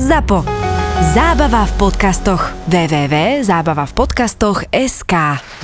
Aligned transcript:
ZAPO. 0.00 0.48
Zábava 1.12 1.68
v 1.68 1.72
podcastoch. 1.76 2.56
www.zábavavpodcastoch.sk 2.72 5.14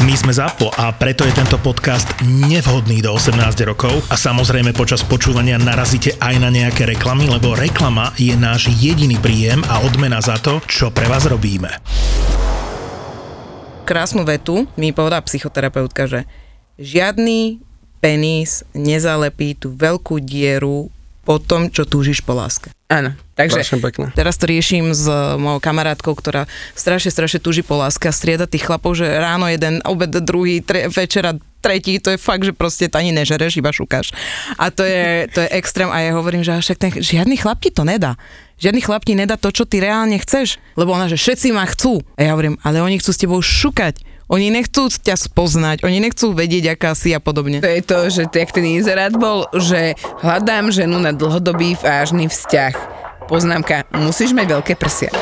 My 0.05 0.13
sme 0.13 0.37
ZAPO 0.37 0.77
a 0.77 0.93
preto 0.93 1.25
je 1.25 1.33
tento 1.33 1.57
podcast 1.57 2.05
nevhodný 2.21 3.01
do 3.01 3.17
18 3.17 3.33
rokov 3.65 3.97
a 4.13 4.17
samozrejme 4.21 4.77
počas 4.77 5.01
počúvania 5.01 5.57
narazíte 5.57 6.21
aj 6.21 6.37
na 6.37 6.53
nejaké 6.53 6.85
reklamy, 6.85 7.33
lebo 7.33 7.57
reklama 7.57 8.13
je 8.21 8.37
náš 8.37 8.69
jediný 8.77 9.17
príjem 9.17 9.65
a 9.73 9.81
odmena 9.81 10.21
za 10.21 10.37
to, 10.37 10.61
čo 10.69 10.93
pre 10.93 11.09
vás 11.09 11.25
robíme. 11.25 11.73
krásnu 13.89 14.29
vetu 14.29 14.69
mi 14.77 14.93
povedala 14.93 15.25
psychoterapeutka, 15.25 16.13
že 16.13 16.29
žiadny 16.77 17.65
penis 18.05 18.69
nezalepí 18.77 19.57
tú 19.57 19.73
veľkú 19.73 20.21
dieru 20.21 20.93
po 21.27 21.43
tom, 21.43 21.69
čo 21.75 21.83
túžiš 21.83 22.23
po 22.23 22.39
láske. 22.39 22.71
Áno, 22.87 23.19
takže 23.35 23.67
pekné. 23.83 24.15
Teraz 24.15 24.39
to 24.39 24.47
riešim 24.47 24.95
s 24.95 25.11
mojou 25.43 25.59
kamarátkou, 25.59 26.15
ktorá 26.15 26.47
strašne, 26.79 27.11
strašne 27.11 27.43
túži 27.43 27.67
po 27.67 27.75
láske 27.75 28.07
a 28.07 28.15
strieda 28.15 28.47
tých 28.47 28.63
chlapov, 28.63 28.95
že 28.95 29.11
ráno 29.11 29.51
jeden, 29.51 29.83
obed 29.83 30.15
druhý, 30.23 30.63
tre, 30.63 30.87
večera 30.87 31.35
tretí, 31.59 31.99
to 31.99 32.15
je 32.15 32.19
fakt, 32.23 32.47
že 32.47 32.55
proste 32.55 32.87
to 32.87 33.03
ani 33.03 33.11
nežereš, 33.11 33.59
iba 33.59 33.75
šukáš. 33.75 34.15
A 34.55 34.71
to 34.71 34.87
je, 34.87 35.27
to 35.35 35.43
je 35.43 35.51
extrém 35.59 35.91
a 35.91 35.99
ja 35.99 36.15
hovorím, 36.15 36.47
že 36.47 36.55
však 36.55 36.79
ten, 36.79 36.95
žiadny 36.95 37.35
chlap 37.35 37.59
ti 37.59 37.75
to 37.75 37.83
nedá. 37.83 38.15
Žiadny 38.63 38.81
chlap 38.87 39.03
ti 39.03 39.19
nedá 39.19 39.35
to, 39.35 39.51
čo 39.51 39.67
ty 39.67 39.83
reálne 39.83 40.15
chceš. 40.23 40.63
Lebo 40.79 40.95
ona, 40.95 41.11
že 41.11 41.19
všetci 41.19 41.51
ma 41.51 41.67
chcú. 41.67 42.07
A 42.15 42.23
ja 42.23 42.33
hovorím, 42.33 42.55
ale 42.63 42.81
oni 42.81 43.03
chcú 43.03 43.11
s 43.11 43.21
tebou 43.21 43.43
šukať. 43.43 44.01
Oni 44.27 44.51
nechcú 44.51 44.91
ťa 44.91 45.15
spoznať, 45.15 45.87
oni 45.87 46.03
nechcú 46.03 46.35
vedieť, 46.35 46.75
aká 46.75 46.99
si 46.99 47.15
a 47.15 47.23
podobne. 47.23 47.63
to 47.63 47.71
je 47.71 47.83
to, 47.83 47.99
že 48.11 48.23
to, 48.27 48.43
jak 48.43 48.51
ten 48.51 48.67
inzerát 48.67 49.15
bol, 49.15 49.47
že 49.55 49.95
hľadám 50.19 50.75
ženu 50.75 50.99
na 50.99 51.15
dlhodobý 51.15 51.79
vážny 51.79 52.27
vzťah. 52.27 52.75
Poznámka, 53.31 53.87
musíš 53.95 54.35
mať 54.35 54.59
veľké 54.59 54.75
prsia. 54.75 55.15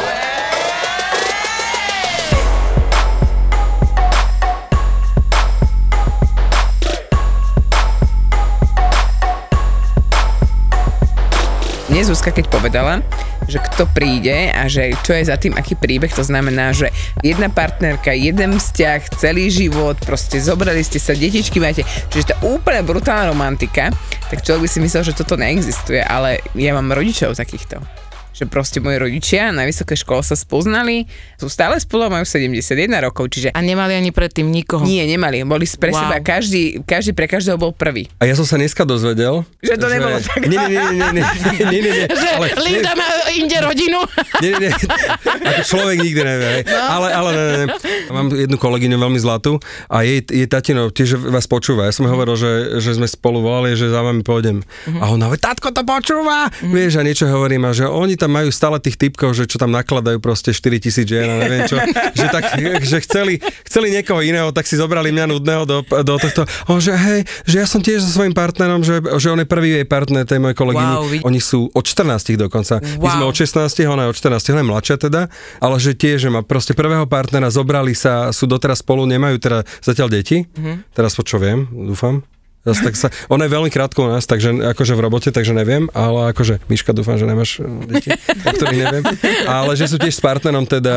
Zuzka, 12.04 12.36
keď 12.36 12.52
povedala, 12.52 13.00
že 13.48 13.56
kto 13.56 13.88
príde 13.88 14.52
a 14.52 14.68
že 14.68 14.92
čo 15.08 15.16
je 15.16 15.24
za 15.24 15.40
tým, 15.40 15.56
aký 15.56 15.72
príbeh, 15.72 16.12
to 16.12 16.20
znamená, 16.20 16.76
že 16.76 16.92
jedna 17.24 17.48
partnerka, 17.48 18.12
jeden 18.12 18.60
vzťah, 18.60 19.16
celý 19.16 19.48
život, 19.48 19.96
proste 20.04 20.36
zobrali 20.36 20.84
ste 20.84 21.00
sa, 21.00 21.16
detičky 21.16 21.64
máte, 21.64 21.80
čiže 22.12 22.36
tá 22.36 22.36
úplne 22.44 22.84
brutálna 22.84 23.32
romantika, 23.32 23.88
tak 24.28 24.44
človek 24.44 24.64
by 24.64 24.68
si 24.68 24.78
myslel, 24.84 25.02
že 25.08 25.16
toto 25.16 25.40
neexistuje, 25.40 26.04
ale 26.04 26.44
ja 26.52 26.76
mám 26.76 26.92
rodičov 26.92 27.40
takýchto 27.40 28.03
že 28.34 28.50
proste 28.50 28.82
moji 28.82 28.98
rodičia 28.98 29.54
na 29.54 29.62
vysokej 29.62 30.02
škole 30.02 30.20
sa 30.26 30.34
spoznali, 30.34 31.06
sú 31.38 31.46
stále 31.46 31.78
spolu 31.78 32.10
majú 32.10 32.26
71 32.26 32.90
rokov, 32.98 33.30
čiže... 33.30 33.54
A 33.54 33.60
nemali 33.62 33.94
ani 33.94 34.10
predtým 34.10 34.50
nikoho? 34.50 34.82
Nie, 34.82 35.06
nemali, 35.06 35.46
boli 35.46 35.64
pre 35.78 35.94
wow. 35.94 36.00
seba, 36.02 36.16
každý, 36.18 36.82
každý 36.82 37.14
pre 37.14 37.30
každého 37.30 37.54
bol 37.54 37.70
prvý. 37.70 38.10
A 38.18 38.26
ja 38.26 38.34
som 38.34 38.42
sa 38.42 38.58
dneska 38.58 38.82
dozvedel... 38.82 39.46
Že 39.62 39.74
to 39.78 39.86
že... 39.86 39.92
nebolo 39.94 40.18
tak. 40.18 40.42
Nie, 40.50 40.66
nie, 40.66 40.82
nie, 40.98 41.08
nie, 41.14 41.22
nie, 41.22 41.54
nie, 41.70 41.80
nie, 41.80 41.92
nie. 41.94 42.06
Že 42.24 42.28
ale, 42.34 42.46
Linda 42.66 42.92
nie, 42.92 42.98
má 42.98 43.06
inde 43.34 43.58
rodinu. 43.62 44.00
Nie, 44.42 44.50
nie, 44.58 44.70
nie. 44.70 44.86
Ako 45.24 45.62
človek 45.62 45.96
nikdy 46.02 46.20
nevie. 46.26 46.50
No. 46.66 46.74
Ale, 46.74 47.08
ale 47.14 47.30
ne, 47.32 47.44
ne, 47.44 47.56
ne. 47.64 47.66
Mám 48.10 48.26
jednu 48.34 48.56
kolegyňu 48.58 48.96
veľmi 48.98 49.18
zlatú 49.22 49.62
a 49.86 50.02
jej, 50.02 50.26
jej 50.26 50.48
tatino 50.50 50.90
tiež 50.90 51.16
vás 51.30 51.46
počúva. 51.46 51.86
Ja 51.86 51.94
som 51.94 52.10
hovoril, 52.10 52.34
že, 52.34 52.52
že 52.82 52.98
sme 52.98 53.06
spolu 53.06 53.40
volali, 53.40 53.78
že 53.78 53.88
za 53.88 54.02
vami 54.02 54.26
pôjdem. 54.26 54.60
Uh-huh. 54.60 55.00
A 55.00 55.04
ona, 55.14 55.30
tátko 55.38 55.70
to 55.70 55.86
počúva! 55.86 56.50
Uh-huh. 56.50 56.74
Vieš, 56.74 57.00
a 57.00 57.02
niečo 57.06 57.30
hovorím 57.30 57.68
a 57.68 57.70
že 57.72 57.86
oni 57.86 58.18
to 58.18 58.23
tam 58.24 58.32
majú 58.32 58.48
stále 58.48 58.76
tých 58.78 58.96
typkov, 58.96 59.34
že 59.34 59.44
čo 59.44 59.56
tam 59.56 59.68
nakladajú 59.70 60.16
proste 60.18 60.48
4 60.48 60.64
tisíc 60.78 61.04
žien 61.04 61.26
a 61.26 61.36
neviem 61.36 61.64
čo, 61.64 61.76
že 62.18 62.26
tak, 62.26 62.56
že 62.80 62.96
chceli, 63.00 63.36
chceli 63.62 63.92
niekoho 63.92 64.18
iného, 64.18 64.48
tak 64.48 64.64
si 64.64 64.74
zobrali 64.74 65.10
mňa 65.10 65.26
nudného 65.28 65.62
do, 65.62 65.76
do 65.84 66.14
tohto. 66.16 66.42
On, 66.66 66.78
že 66.78 66.90
hej, 66.90 67.20
že 67.44 67.60
ja 67.60 67.66
som 67.66 67.78
tiež 67.78 68.00
so 68.00 68.10
svojím 68.10 68.32
partnerom, 68.32 68.80
že, 68.80 68.96
že 69.14 69.28
on 69.28 69.36
je 69.36 69.44
prvý 69.44 69.74
jej 69.74 69.84
partner 69.84 70.24
tej 70.24 70.40
mojej 70.40 70.56
kolegyni. 70.56 70.94
Wow, 70.94 71.04
Oni 71.22 71.36
sú 71.38 71.68
od 71.68 71.84
14 71.84 72.08
dokonca. 72.38 72.80
My 72.80 73.04
Wow. 73.04 73.12
sme 73.12 73.24
od 73.26 73.36
16, 73.36 73.60
ona 73.84 74.02
je 74.02 74.10
od 74.10 74.16
14, 74.16 74.48
ona 74.48 74.60
je 74.60 74.70
mladšia 74.70 74.96
teda, 74.98 75.22
ale 75.58 75.76
že 75.76 75.92
tiež, 75.92 76.16
že 76.18 76.28
má 76.28 76.40
proste 76.40 76.72
prvého 76.72 77.04
partnera, 77.04 77.46
zobrali 77.46 77.92
sa, 77.92 78.30
sú 78.30 78.46
doteraz 78.46 78.80
spolu, 78.80 79.04
nemajú 79.04 79.36
teda 79.38 79.58
zatiaľ 79.80 80.08
deti, 80.10 80.46
Mhm. 80.48 80.88
teraz 80.92 81.12
po 81.12 81.22
čo 81.22 81.36
viem, 81.36 81.66
dúfam. 81.68 82.24
Zas 82.64 82.80
tak 82.80 82.96
sa, 82.96 83.12
ona 83.28 83.44
je 83.44 83.52
veľmi 83.52 83.68
krátko 83.68 84.08
u 84.08 84.10
nás, 84.10 84.24
takže 84.24 84.56
akože 84.72 84.96
v 84.96 85.00
robote, 85.04 85.28
takže 85.28 85.52
neviem, 85.52 85.92
ale 85.92 86.32
akože, 86.32 86.64
Miška, 86.72 86.96
dúfam, 86.96 87.20
že 87.20 87.28
nemáš 87.28 87.60
eh, 87.60 87.68
deti, 87.84 88.08
o 88.16 88.50
ktorých 88.56 88.80
neviem, 88.88 89.04
ale 89.44 89.76
že 89.76 89.84
sú 89.84 90.00
tiež 90.00 90.16
s 90.16 90.24
partnerom 90.24 90.64
teda, 90.64 90.96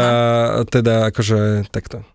teda 0.71 1.11
akože 1.11 1.67
takto. 1.67 2.07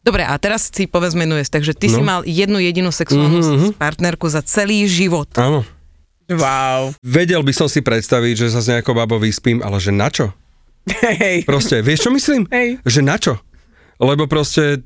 Dobre, 0.00 0.24
a 0.24 0.32
teraz 0.40 0.72
si 0.72 0.88
povedz 0.88 1.16
menuješ, 1.16 1.52
takže 1.52 1.72
ty 1.76 1.88
no. 1.88 1.94
si 1.96 2.00
mal 2.00 2.20
jednu 2.24 2.60
jedinú 2.60 2.92
sexuálnu 2.92 3.40
Mhm, 3.40 3.44
mhm. 3.44 3.52
mm-hmm. 3.56 3.72
partnerku 3.76 4.26
za 4.28 4.44
celý 4.44 4.84
život. 4.84 5.28
Áno. 5.36 5.64
Wow. 6.30 6.94
Vedel 7.02 7.42
by 7.42 7.52
som 7.56 7.66
si 7.66 7.82
predstaviť, 7.82 8.46
že 8.46 8.48
sa 8.54 8.62
s 8.62 8.70
nejakou 8.70 8.94
babou 8.94 9.18
vyspím, 9.18 9.64
ale 9.66 9.82
že 9.82 9.90
na 9.90 10.06
čo? 10.06 10.30
Hej. 11.20 11.42
Proste, 11.42 11.82
vieš 11.82 12.06
čo 12.06 12.10
myslím? 12.14 12.46
Hej. 12.48 12.78
Že 12.86 13.00
na 13.02 13.16
čo? 13.18 13.34
Lebo 14.00 14.30
proste 14.30 14.80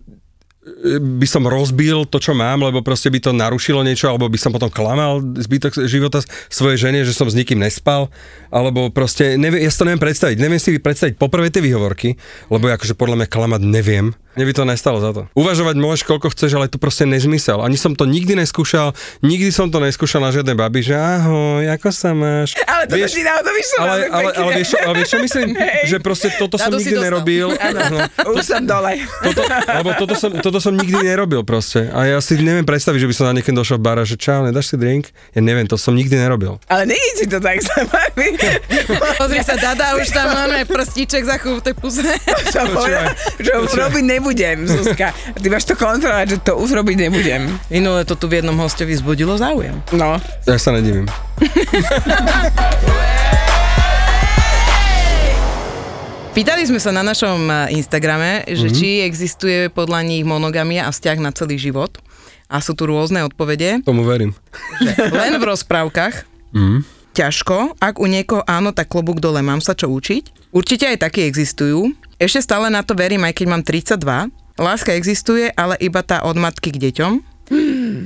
by 0.99 1.29
som 1.29 1.45
rozbil 1.45 2.09
to, 2.09 2.17
čo 2.17 2.33
mám, 2.33 2.65
lebo 2.65 2.81
proste 2.81 3.13
by 3.13 3.21
to 3.21 3.31
narušilo 3.37 3.85
niečo, 3.85 4.09
alebo 4.09 4.33
by 4.33 4.39
som 4.41 4.49
potom 4.49 4.73
klamal 4.73 5.21
zbytok 5.21 5.85
života 5.85 6.25
svojej 6.49 6.89
žene, 6.89 7.05
že 7.05 7.13
som 7.13 7.29
s 7.29 7.37
nikým 7.37 7.61
nespal, 7.61 8.09
alebo 8.49 8.89
proste, 8.89 9.37
nevie, 9.37 9.61
ja 9.61 9.69
si 9.69 9.77
to 9.77 9.85
neviem 9.85 10.01
predstaviť. 10.01 10.37
Neviem 10.41 10.61
si 10.61 10.81
predstaviť 10.81 11.21
poprvé 11.21 11.53
tie 11.53 11.61
výhovorky, 11.61 12.17
lebo 12.49 12.73
ja 12.73 12.81
akože 12.81 12.97
podľa 12.97 13.25
mňa 13.25 13.29
klamať 13.29 13.61
neviem. 13.61 14.17
Mne 14.35 14.51
by 14.51 14.55
to 14.57 14.65
nestalo 14.67 14.99
za 14.99 15.15
to. 15.15 15.31
Uvažovať 15.39 15.79
môžeš 15.79 16.03
koľko 16.11 16.35
chceš, 16.35 16.59
ale 16.59 16.67
to 16.67 16.75
proste 16.75 17.07
nezmysel. 17.07 17.63
Ani 17.63 17.79
som 17.79 17.95
to 17.95 18.03
nikdy 18.03 18.35
neskúšal, 18.35 18.91
nikdy 19.23 19.55
som 19.55 19.71
to 19.71 19.79
neskúšal 19.79 20.19
na 20.19 20.35
žiadnej 20.35 20.59
babi, 20.59 20.83
že 20.83 20.99
ahoj, 20.99 21.63
ako 21.71 21.89
sa 21.95 22.11
máš? 22.11 22.59
Ale 22.75 22.91
to 22.91 22.99
Vieš, 22.99 23.15
na 23.23 23.39
to 23.39 23.47
ale, 23.47 23.47
veľmi 23.47 23.63
ale, 23.79 23.95
ale, 24.11 24.31
pekne. 24.35 24.55
vieš, 24.59 24.69
čo, 24.69 24.77
ale 24.83 24.95
vieš 24.99 25.09
čo 25.09 25.19
myslím? 25.23 25.49
Hej. 25.63 25.83
Že 25.87 25.97
proste 26.03 26.29
toto 26.35 26.57
som 26.59 26.69
Dadu 26.75 26.83
si 26.83 26.91
nikdy 26.91 26.95
dostal. 26.99 27.07
nerobil. 27.07 27.47
Áno, 27.55 27.97
už 28.35 28.43
som 28.43 28.63
dole. 28.67 28.93
Toto, 29.23 29.43
lebo 29.47 29.91
toto 29.95 30.15
som, 30.19 30.31
toto 30.35 30.54
som 30.61 30.75
nikdy 30.75 31.07
nerobil 31.07 31.47
proste. 31.47 31.87
A 31.91 32.07
ja 32.07 32.19
si 32.19 32.37
neviem 32.39 32.67
predstaviť, 32.67 33.07
že 33.07 33.11
by 33.11 33.15
som 33.15 33.27
na 33.31 33.35
niekým 33.39 33.55
došiel 33.55 33.79
bara, 33.79 34.03
že 34.03 34.19
čau, 34.19 34.43
nedáš 34.43 34.73
si 34.73 34.77
drink? 34.77 35.15
Ja 35.33 35.41
neviem, 35.41 35.65
to 35.65 35.79
som 35.79 35.95
nikdy 35.95 36.19
nerobil. 36.19 36.59
Ale 36.67 36.91
není 36.91 37.11
ti 37.17 37.27
to 37.31 37.39
tak 37.39 37.63
sa 37.63 37.87
baví. 37.87 38.35
Pozri 39.19 39.41
sa, 39.41 39.55
Dada 39.57 39.95
už 39.97 40.11
tam 40.11 40.35
máme 40.35 40.67
prstíček 40.67 41.25
za 41.25 41.39
v 41.39 41.63
tej 41.63 41.75
puse. 41.79 42.03
Že 43.39 43.53
už 43.65 43.73
robiť 43.73 44.05
nebudem, 44.05 44.67
Zuzka. 44.67 45.15
Ty 45.15 45.47
máš 45.49 45.65
to 45.65 45.79
kontrolovať, 45.79 46.27
že 46.35 46.39
to 46.43 46.59
už 46.59 46.83
robiť 46.83 46.97
nebudem. 47.09 47.47
Minule 47.71 48.05
to 48.05 48.19
tu 48.19 48.27
v 48.27 48.43
jednom 48.43 48.57
hostovi 48.59 48.93
zbudilo 48.97 49.39
záujem. 49.39 49.79
No. 49.95 50.19
Ja 50.45 50.59
sa 50.59 50.75
nedivím. 50.75 51.07
Pýtali 56.35 56.67
sme 56.67 56.83
sa 56.83 56.91
na 56.91 57.07
našom 57.07 57.47
eh, 57.47 57.79
Instagrame, 57.79 58.43
že 58.51 58.67
Mhm. 58.67 58.75
či 58.75 58.89
existuje 59.01 59.71
podľa 59.71 60.03
nich 60.03 60.27
monogamia 60.27 60.87
a 60.87 60.91
vzťah 60.91 61.19
na 61.21 61.31
celý 61.31 61.57
život. 61.57 62.03
A 62.51 62.59
sú 62.59 62.75
tu 62.75 62.85
rôzne 62.85 63.23
odpovede. 63.23 63.81
Tomu 63.83 64.05
verím. 64.05 64.35
Len 64.99 65.39
v 65.39 65.45
rozprávkach. 65.45 66.29
Mm. 66.53 66.85
Ťažko. 67.15 67.81
Ak 67.81 67.97
u 67.97 68.07
niekoho 68.07 68.45
áno, 68.45 68.71
tak 68.71 68.93
klobúk 68.93 69.17
dole. 69.17 69.41
Mám 69.41 69.59
sa 69.59 69.73
čo 69.73 69.89
učiť? 69.89 70.53
Určite 70.53 70.87
aj 70.87 70.99
také 71.01 71.25
existujú. 71.25 71.95
Ešte 72.21 72.45
stále 72.45 72.69
na 72.69 72.85
to 72.85 72.93
verím, 72.93 73.25
aj 73.25 73.33
keď 73.33 73.47
mám 73.49 73.63
32. 73.65 74.29
Láska 74.55 74.93
existuje, 74.93 75.51
ale 75.51 75.75
iba 75.81 76.05
tá 76.05 76.23
od 76.23 76.37
matky 76.37 76.71
k 76.71 76.79
deťom. 76.85 77.13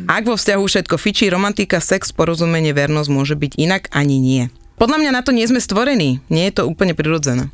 Ak 0.07 0.25
vo 0.25 0.39
vzťahu 0.39 0.63
všetko 0.63 0.97
fičí, 0.97 1.29
romantika, 1.29 1.77
sex, 1.77 2.09
porozumenie, 2.09 2.73
vernosť 2.73 3.11
môže 3.11 3.35
byť 3.35 3.53
inak, 3.59 3.91
ani 3.91 4.17
nie. 4.17 4.43
Podľa 4.79 4.97
mňa 4.97 5.11
na 5.13 5.21
to 5.21 5.35
nie 5.35 5.45
sme 5.45 5.59
stvorení. 5.59 6.23
Nie 6.31 6.49
je 6.49 6.63
to 6.63 6.71
úplne 6.71 6.95
prirodzené. 6.95 7.51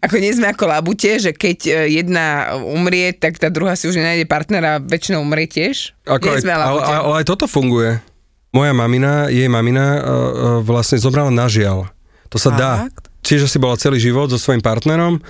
Ako 0.00 0.18
nie 0.18 0.32
sme 0.32 0.50
ako 0.50 0.64
labute, 0.68 1.18
že 1.20 1.30
keď 1.32 1.58
e, 1.66 1.70
jedna 2.00 2.56
umrie, 2.62 3.14
tak 3.14 3.38
tá 3.38 3.48
druhá 3.52 3.76
si 3.78 3.86
už 3.86 3.98
nenájde 3.98 4.26
partnera, 4.26 4.82
väčšinou 4.82 5.22
umrie 5.22 5.46
tiež. 5.46 5.94
Ako 6.08 6.32
nie 6.32 6.38
aj, 6.38 6.42
sme 6.42 6.52
ale, 6.52 6.64
labute. 6.66 6.92
ale 6.92 7.14
aj 7.22 7.26
toto 7.28 7.46
funguje. 7.46 7.90
Moja 8.52 8.72
mamina, 8.76 9.32
jej 9.32 9.48
mamina 9.48 9.84
uh, 9.84 9.96
uh, 9.96 10.60
vlastne 10.60 11.00
zobrala 11.00 11.32
na 11.32 11.48
žiaľ. 11.48 11.88
To 12.28 12.36
sa 12.36 12.52
dá. 12.52 12.72
Fakt? 12.88 13.08
Čiže 13.24 13.48
si 13.48 13.56
bola 13.56 13.80
celý 13.80 13.96
život 13.96 14.28
so 14.28 14.36
svojím 14.36 14.60
partnerom 14.60 15.22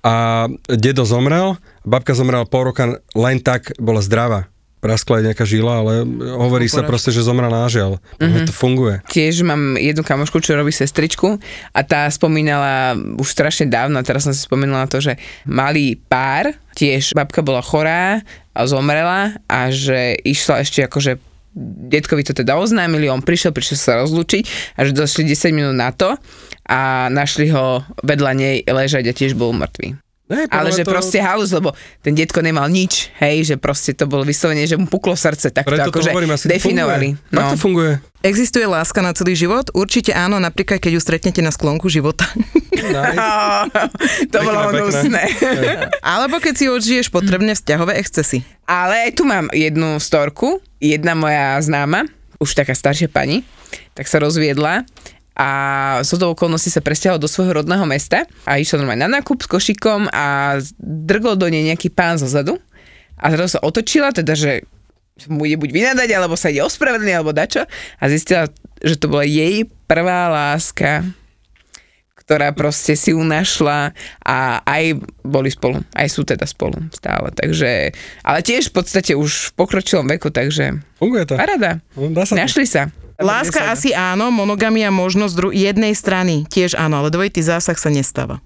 a 0.00 0.46
dedo 0.64 1.04
zomrel, 1.04 1.60
babka 1.84 2.16
zomrela 2.16 2.48
pol 2.48 2.72
roka 2.72 3.04
len 3.12 3.36
tak, 3.42 3.76
bola 3.76 4.00
zdravá. 4.00 4.48
Praskla 4.80 5.20
aj 5.20 5.24
nejaká 5.30 5.44
žila, 5.44 5.84
ale 5.84 6.02
hovorí 6.40 6.66
sa 6.66 6.80
proste, 6.82 7.12
že 7.12 7.20
zomrela 7.24 7.68
nážiaľ. 7.68 8.00
Mm-hmm. 8.16 8.48
To 8.48 8.52
funguje. 8.52 8.94
Tiež 9.12 9.44
mám 9.44 9.76
jednu 9.76 10.00
kamošku, 10.00 10.40
čo 10.40 10.56
robí 10.56 10.72
sestričku 10.72 11.36
a 11.76 11.80
tá 11.84 12.08
spomínala 12.08 12.96
už 12.96 13.28
strašne 13.28 13.68
dávno, 13.68 14.00
a 14.00 14.06
teraz 14.06 14.24
som 14.24 14.32
si 14.32 14.40
spomínala 14.40 14.88
to, 14.88 14.98
že 14.98 15.20
malý 15.44 16.00
pár, 16.00 16.56
tiež 16.74 17.12
babka 17.12 17.44
bola 17.44 17.60
chorá 17.60 18.24
a 18.56 18.60
zomrela 18.64 19.36
a 19.46 19.68
že 19.68 20.16
išla 20.24 20.64
ešte 20.64 20.88
akože 20.88 21.20
detkovi 21.90 22.22
to 22.22 22.32
teda 22.32 22.56
oznámili, 22.56 23.10
on 23.10 23.20
prišiel, 23.20 23.50
prišiel 23.50 23.78
sa 23.78 24.00
rozlúčiť 24.00 24.74
a 24.78 24.86
že 24.86 24.96
došli 24.96 25.28
10 25.28 25.50
minút 25.50 25.76
na 25.76 25.90
to 25.90 26.14
a 26.70 27.10
našli 27.10 27.50
ho 27.50 27.82
vedľa 28.06 28.32
nej 28.38 28.56
ležať 28.62 29.04
a 29.10 29.16
tiež 29.16 29.34
bol 29.34 29.50
mŕtvý. 29.52 30.09
Ne, 30.30 30.46
podľa 30.46 30.54
Ale 30.54 30.68
že 30.70 30.82
to- 30.86 30.92
proste 30.94 31.18
halus, 31.18 31.50
lebo 31.50 31.74
ten 31.98 32.14
detko 32.14 32.38
nemal 32.38 32.70
nič, 32.70 33.10
hej, 33.18 33.42
že 33.44 33.54
proste 33.58 33.90
to 33.92 34.06
bolo 34.06 34.22
vyslovene, 34.22 34.62
že 34.62 34.78
mu 34.78 34.86
puklo 34.86 35.12
srdce, 35.12 35.50
tak 35.50 35.66
to 35.66 35.74
Preto 35.74 35.90
to 35.90 35.92
akože 35.92 36.10
hovorím, 36.14 36.30
asi 36.32 36.46
to 36.46 36.54
definovali. 36.54 37.08
funguje. 37.18 37.34
Tak 37.34 37.44
to 37.44 37.58
funguje. 37.58 37.92
Existuje 38.20 38.62
láska 38.62 39.00
na 39.00 39.10
celý 39.10 39.34
život? 39.34 39.72
Určite 39.72 40.12
áno, 40.12 40.38
napríklad 40.38 40.78
keď 40.78 40.92
ju 40.94 41.02
stretnete 41.02 41.40
na 41.40 41.50
sklonku 41.50 41.90
života. 41.90 42.28
Nice. 42.70 43.18
to 44.32 44.38
bolo 44.38 44.70
hnusné. 44.70 45.24
Alebo 46.00 46.38
keď 46.38 46.54
si 46.54 46.66
odžiješ 46.68 47.08
potrebné 47.08 47.52
vzťahové 47.52 47.96
excesy. 47.96 48.46
Ale 48.64 49.10
tu 49.10 49.24
mám 49.24 49.50
jednu 49.50 49.98
storku. 49.98 50.60
Jedna 50.78 51.12
moja 51.12 51.58
známa, 51.58 52.06
už 52.36 52.54
taká 52.54 52.72
staršia 52.72 53.08
pani, 53.08 53.42
tak 53.92 54.06
sa 54.06 54.16
rozviedla 54.16 54.84
a 55.40 55.48
z 56.04 56.20
toho 56.20 56.36
okolností 56.36 56.68
sa 56.68 56.84
presťahovala 56.84 57.16
do 57.16 57.24
svojho 57.24 57.56
rodného 57.56 57.88
mesta 57.88 58.28
a 58.44 58.60
išla 58.60 58.84
normálne 58.84 59.08
na 59.08 59.24
nákup 59.24 59.40
s 59.40 59.48
košikom 59.48 60.12
a 60.12 60.60
drgol 60.76 61.40
do 61.40 61.48
nej 61.48 61.64
nejaký 61.64 61.88
pán 61.88 62.20
zo 62.20 62.28
zadu 62.28 62.60
a 63.16 63.32
zrazu 63.32 63.56
sa 63.56 63.64
otočila, 63.64 64.12
teda, 64.12 64.36
že 64.36 64.68
mu 65.28 65.48
ide 65.48 65.56
buď 65.56 65.70
vynadať, 65.72 66.08
alebo 66.12 66.36
sa 66.36 66.48
ide 66.48 66.60
ospravedlniť, 66.60 67.14
alebo 67.16 67.32
dačo 67.32 67.64
a 67.96 68.04
zistila, 68.06 68.52
že 68.80 69.00
to 69.00 69.08
bola 69.08 69.24
jej 69.24 69.64
prvá 69.88 70.28
láska 70.28 71.08
ktorá 72.20 72.54
proste 72.54 72.94
si 72.94 73.10
ju 73.10 73.18
našla 73.26 73.90
a 74.22 74.62
aj 74.62 75.02
boli 75.26 75.50
spolu, 75.50 75.82
aj 75.98 76.06
sú 76.06 76.22
teda 76.22 76.46
spolu 76.46 76.78
stále, 76.94 77.34
takže, 77.34 77.90
ale 78.22 78.38
tiež 78.38 78.70
v 78.70 78.74
podstate 78.78 79.18
už 79.18 79.50
v 79.50 79.54
pokročilom 79.58 80.06
veku, 80.06 80.30
takže 80.30 80.78
Funguje 81.02 81.26
to. 81.26 81.34
parada, 81.34 81.82
No, 81.98 82.06
Dá 82.14 82.22
sa 82.22 82.38
to. 82.38 82.42
našli 82.46 82.70
sa. 82.70 82.86
Láska 83.20 83.68
asi 83.68 83.92
áno, 83.92 84.32
monogamia 84.32 84.88
možnosť 84.88 85.34
dru- 85.36 85.54
jednej 85.54 85.92
strany 85.92 86.48
tiež 86.48 86.74
áno, 86.74 87.04
ale 87.04 87.12
dvojitý 87.12 87.44
zásah 87.44 87.76
sa 87.76 87.92
nestáva. 87.92 88.40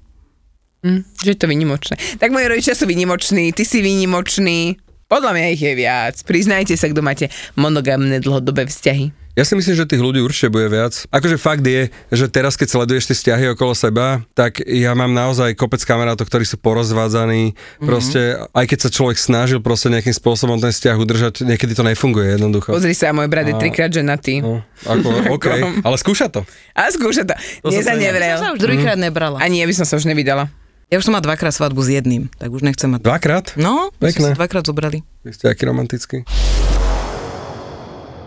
Hm, 0.84 1.06
že 1.24 1.32
je 1.32 1.38
to 1.38 1.48
vynimočné. 1.48 1.96
Tak 2.20 2.28
moji 2.34 2.50
rodičia 2.50 2.76
sú 2.76 2.84
vynimoční, 2.84 3.56
ty 3.56 3.64
si 3.64 3.80
vynimočný, 3.80 4.76
podľa 5.08 5.30
mňa 5.36 5.46
ich 5.54 5.62
je 5.62 5.74
viac. 5.76 6.16
Priznajte 6.26 6.74
sa, 6.74 6.90
kto 6.90 7.04
máte 7.04 7.30
monogamné 7.54 8.18
dlhodobé 8.18 8.66
vzťahy. 8.66 9.23
Ja 9.34 9.42
si 9.42 9.58
myslím, 9.58 9.74
že 9.74 9.82
tých 9.82 9.98
ľudí 9.98 10.22
určite 10.22 10.46
bude 10.46 10.70
viac. 10.70 11.10
Akože 11.10 11.34
fakt 11.42 11.66
je, 11.66 11.90
že 12.14 12.30
teraz, 12.30 12.54
keď 12.54 12.70
sleduješ 12.70 13.10
tie 13.10 13.16
vzťahy 13.18 13.44
okolo 13.58 13.74
seba, 13.74 14.22
tak 14.30 14.62
ja 14.62 14.94
mám 14.94 15.10
naozaj 15.10 15.58
kopec 15.58 15.82
kamarátov, 15.82 16.30
ktorí 16.30 16.46
sú 16.46 16.54
porozvádzaní. 16.62 17.50
Mm-hmm. 17.50 17.82
Proste, 17.82 18.38
aj 18.54 18.64
keď 18.70 18.78
sa 18.86 18.88
človek 18.94 19.18
snažil 19.18 19.58
proste 19.58 19.90
nejakým 19.90 20.14
spôsobom 20.14 20.54
ten 20.62 20.70
vzťah 20.70 20.96
udržať, 21.02 21.34
niekedy 21.42 21.74
to 21.74 21.82
nefunguje 21.82 22.38
jednoducho. 22.38 22.70
Pozri 22.70 22.94
sa, 22.94 23.10
môj 23.10 23.26
brat 23.26 23.50
je 23.50 23.54
A- 23.54 23.58
trikrát 23.58 23.90
ženatý. 23.90 24.38
No, 24.38 24.62
ako, 24.86 25.08
OK, 25.34 25.46
ale 25.82 25.96
skúša 25.98 26.30
to. 26.30 26.46
A 26.70 26.94
skúša 26.94 27.26
to. 27.26 27.34
To 27.66 27.74
sa 27.74 27.90
Nezanevrel. 27.90 28.38
Ja 28.38 28.38
sa 28.38 28.54
už 28.54 28.62
druhýkrát 28.62 28.94
nebrala. 29.02 29.42
Ani 29.42 29.58
ja 29.58 29.66
by 29.66 29.74
som 29.74 29.82
sa 29.82 29.98
už 29.98 30.06
nevydala. 30.06 30.46
Ja 30.94 31.02
už 31.02 31.10
som 31.10 31.16
mala 31.16 31.26
dvakrát 31.26 31.50
svadbu 31.50 31.82
s 31.82 31.90
jedným, 31.90 32.30
tak 32.38 32.54
už 32.54 32.62
nechcem 32.62 32.86
mať. 32.86 33.02
Dvakrát? 33.02 33.58
No, 33.58 33.90
Pekné. 33.98 34.14
sme 34.14 34.26
sa 34.30 34.38
dvakrát 34.38 34.62
zobrali. 34.62 35.02
Vy 35.26 35.34
ste 35.34 35.50
aký 35.50 35.66
romantický. 35.66 36.22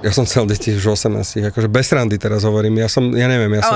Ja 0.07 0.15
som 0.15 0.24
chcel 0.24 0.48
deti 0.48 0.71
už 0.71 0.95
18, 0.95 1.51
akože 1.51 1.68
bez 1.68 1.92
randy 1.92 2.15
teraz 2.15 2.48
hovorím, 2.48 2.80
ja 2.80 2.88
som, 2.88 3.12
ja 3.12 3.27
neviem, 3.27 3.51
ja 3.59 3.68
som... 3.68 3.75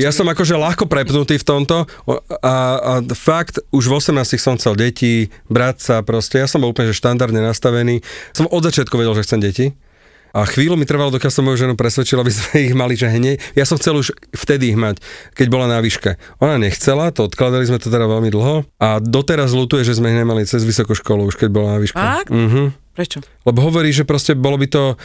Ja 0.00 0.08
som 0.16 0.24
akože 0.24 0.56
ľahko 0.56 0.88
prepnutý 0.88 1.36
v 1.36 1.44
tomto 1.44 1.84
a, 2.40 2.56
a 2.80 2.92
fakt 3.12 3.60
už 3.68 3.92
v 3.92 4.00
18 4.00 4.16
som 4.40 4.56
chcel 4.56 4.80
deti, 4.80 5.28
brať 5.52 5.76
sa 5.84 5.96
proste, 6.00 6.40
ja 6.40 6.48
som 6.48 6.64
bol 6.64 6.72
úplne 6.72 6.88
že 6.88 6.96
štandardne 6.96 7.44
nastavený. 7.44 8.00
Som 8.32 8.48
od 8.48 8.64
začiatku 8.64 8.96
vedel, 8.96 9.12
že 9.12 9.28
chcem 9.28 9.44
deti. 9.44 9.76
A 10.32 10.44
chvíľu 10.44 10.76
mi 10.76 10.84
trvalo, 10.84 11.12
dokiaľ 11.12 11.32
som 11.32 11.44
moju 11.44 11.68
ženu 11.68 11.74
presvedčil, 11.76 12.20
aby 12.20 12.32
sme 12.32 12.48
ich 12.68 12.74
mali, 12.76 12.96
že 12.96 13.08
hneď. 13.08 13.40
Ja 13.56 13.64
som 13.64 13.80
chcel 13.80 13.96
už 13.96 14.12
vtedy 14.36 14.72
ich 14.72 14.78
mať, 14.78 15.00
keď 15.32 15.46
bola 15.48 15.66
na 15.68 15.80
výške. 15.80 16.20
Ona 16.40 16.60
nechcela, 16.60 17.12
to 17.12 17.28
odkladali 17.28 17.64
sme 17.64 17.80
to 17.80 17.88
teda 17.88 18.04
veľmi 18.04 18.28
dlho 18.28 18.68
a 18.80 19.00
doteraz 19.00 19.56
ľutuje, 19.56 19.84
že 19.84 19.96
sme 19.96 20.12
ich 20.12 20.18
nemali 20.20 20.44
cez 20.44 20.64
vysokú 20.64 20.92
školu, 20.92 21.28
už 21.32 21.36
keď 21.40 21.48
bola 21.48 21.68
na 21.76 21.78
výške. 21.80 22.00
Mhm. 22.28 22.87
Prečo? 22.98 23.22
Lebo 23.46 23.62
hovorí, 23.62 23.94
že 23.94 24.02
proste 24.02 24.34
bolo 24.34 24.58
by 24.58 24.66
to 24.66 24.98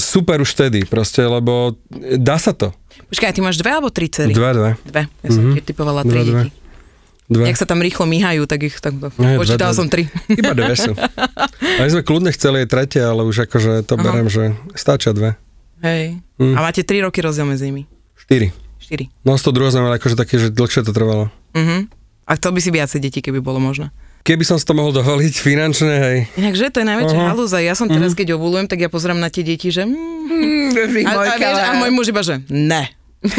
super 0.00 0.40
už 0.40 0.56
vtedy, 0.56 0.88
proste, 0.88 1.20
lebo 1.20 1.76
dá 2.16 2.40
sa 2.40 2.56
to. 2.56 2.72
Počkaj, 3.12 3.36
ty 3.36 3.44
máš 3.44 3.60
dve 3.60 3.68
alebo 3.68 3.92
tri 3.92 4.08
cery? 4.08 4.32
Dva, 4.32 4.56
dva. 4.56 4.70
Dve. 4.80 5.04
Ja 5.20 5.28
som 5.28 5.52
mm-hmm. 5.52 5.60
typovala 5.68 6.08
tri 6.08 6.24
dva. 6.24 6.48
deti. 6.48 6.64
Dva. 7.28 7.44
Jak 7.44 7.60
sa 7.60 7.68
tam 7.68 7.84
rýchlo 7.84 8.08
míhajú, 8.08 8.48
tak 8.48 8.64
ich 8.64 8.80
tak 8.80 8.96
Nie, 8.96 9.36
dve, 9.36 9.60
dve. 9.60 9.76
som 9.76 9.92
tri. 9.92 10.08
Iba 10.32 10.56
dve 10.56 10.72
sú. 10.72 10.96
A 11.76 11.80
my 11.84 11.90
sme 11.92 12.00
kľudne 12.00 12.32
chceli 12.32 12.64
aj 12.64 12.68
tretie, 12.72 13.04
ale 13.04 13.28
už 13.28 13.44
akože 13.44 13.84
to 13.84 13.96
Aha. 13.96 14.04
berem, 14.08 14.28
že 14.32 14.56
stačia 14.72 15.12
dve. 15.12 15.36
Hej. 15.84 16.24
Mm. 16.40 16.56
A 16.56 16.64
máte 16.64 16.80
tri 16.80 17.04
roky 17.04 17.20
rozdiel 17.20 17.44
medzi 17.44 17.68
nimi. 17.68 17.84
Štyri. 18.16 18.56
Štyri. 18.80 19.12
No 19.20 19.36
z 19.36 19.44
toho 19.44 19.52
druhého 19.52 19.84
mali 19.84 20.00
akože 20.00 20.16
také, 20.16 20.40
že 20.40 20.48
dlhšie 20.48 20.80
to 20.80 20.96
trvalo. 20.96 21.28
Mhm. 21.52 21.92
A 22.24 22.40
chcel 22.40 22.56
by 22.56 22.60
si 22.64 22.72
viacej 22.72 23.04
detí, 23.04 23.20
keby 23.20 23.44
bolo 23.44 23.60
možné. 23.60 23.92
Keby 24.24 24.44
som 24.48 24.56
si 24.56 24.64
to 24.64 24.72
mohol 24.72 24.88
dovoliť 24.88 25.34
finančne, 25.36 25.94
hej. 26.00 26.18
Inakže 26.40 26.72
to 26.72 26.80
je 26.80 26.88
najväčšia 26.88 27.20
Aha. 27.20 27.28
halúza. 27.36 27.60
Ja 27.60 27.76
som 27.76 27.92
teraz, 27.92 28.16
keď 28.16 28.40
ovulujem, 28.40 28.64
tak 28.64 28.80
ja 28.80 28.88
pozerám 28.88 29.20
na 29.20 29.28
tie 29.28 29.44
deti, 29.44 29.68
že... 29.68 29.84
Mm, 29.84 30.14
Mm, 30.24 31.06
a, 31.06 31.12
a, 31.12 31.34
vieš, 31.36 31.60
a 31.60 31.72
môj 31.78 31.90
muž 31.92 32.06
iba, 32.10 32.22
že 32.24 32.40
ne. 32.50 32.90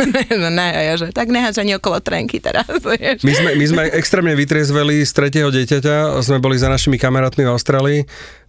ne, 0.57 0.69
a 0.73 0.81
ja, 0.81 0.93
že 0.97 1.13
tak 1.13 1.29
neháč 1.29 1.61
ani 1.61 1.77
okolo 1.77 2.01
trenky 2.01 2.41
teraz. 2.41 2.65
Vieš. 2.97 3.21
My 3.21 3.33
sme, 3.37 3.49
my 3.53 3.65
sme 3.69 3.81
extrémne 3.93 4.33
vytriezveli 4.33 5.05
z 5.05 5.11
tretieho 5.13 5.53
dieťaťa, 5.53 6.25
sme 6.25 6.41
boli 6.41 6.57
za 6.57 6.73
našimi 6.73 6.97
kamarátmi 6.97 7.45
v 7.45 7.53
Austrálii 7.53 7.99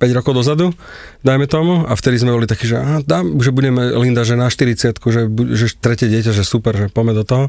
5 0.01 0.17
rokov 0.17 0.33
dozadu, 0.33 0.73
dajme 1.21 1.45
tomu, 1.45 1.85
a 1.85 1.93
vtedy 1.93 2.25
sme 2.25 2.33
boli 2.33 2.49
takí, 2.49 2.65
že, 2.65 2.81
á, 2.81 3.05
dám, 3.05 3.37
že 3.37 3.53
budeme, 3.53 3.85
Linda, 4.01 4.25
že 4.25 4.33
na 4.33 4.49
40 4.49 4.97
že, 4.97 5.23
že 5.29 5.67
tretie 5.77 6.09
dieťa, 6.09 6.33
že 6.33 6.41
super, 6.41 6.73
že 6.73 6.89
poďme 6.89 7.21
do 7.21 7.25
toho. 7.29 7.45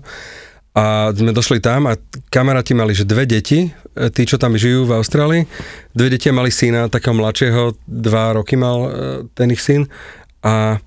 A 0.78 1.10
sme 1.10 1.34
došli 1.34 1.58
tam 1.58 1.90
a 1.90 1.98
kamaráti 2.30 2.78
mali, 2.78 2.94
že 2.94 3.02
dve 3.02 3.26
deti, 3.26 3.66
e, 3.66 4.14
tí, 4.14 4.30
čo 4.30 4.38
tam 4.38 4.54
žijú 4.54 4.86
v 4.86 5.02
Austrálii, 5.02 5.42
dve 5.90 6.14
deti 6.14 6.30
mali 6.30 6.54
syna, 6.54 6.86
takého 6.86 7.18
mladšieho, 7.18 7.74
dva 7.90 8.38
roky 8.38 8.54
mal 8.54 8.78
e, 8.86 8.90
ten 9.34 9.50
ich 9.50 9.58
syn 9.58 9.90
a, 10.46 10.78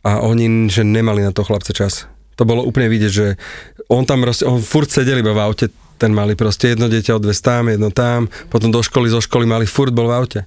a 0.00 0.10
oni, 0.24 0.72
že 0.72 0.88
nemali 0.88 1.20
na 1.20 1.36
to 1.36 1.44
chlapce 1.44 1.76
čas. 1.76 2.08
To 2.40 2.48
bolo 2.48 2.64
úplne 2.64 2.88
vidieť, 2.88 3.12
že 3.12 3.36
on 3.92 4.08
tam 4.08 4.24
on 4.24 4.64
furt 4.64 4.88
sedel 4.88 5.20
iba 5.20 5.36
v 5.36 5.44
aute, 5.44 5.66
ten 6.00 6.12
mali 6.12 6.32
proste 6.32 6.72
jedno 6.72 6.88
dieťa 6.88 7.16
odvez 7.20 7.40
tam, 7.40 7.68
jedno 7.68 7.92
tam, 7.92 8.32
potom 8.48 8.72
do 8.72 8.80
školy, 8.80 9.12
zo 9.12 9.20
školy 9.20 9.44
mali 9.44 9.68
furt 9.68 9.92
bol 9.92 10.08
v 10.08 10.16
aute. 10.16 10.40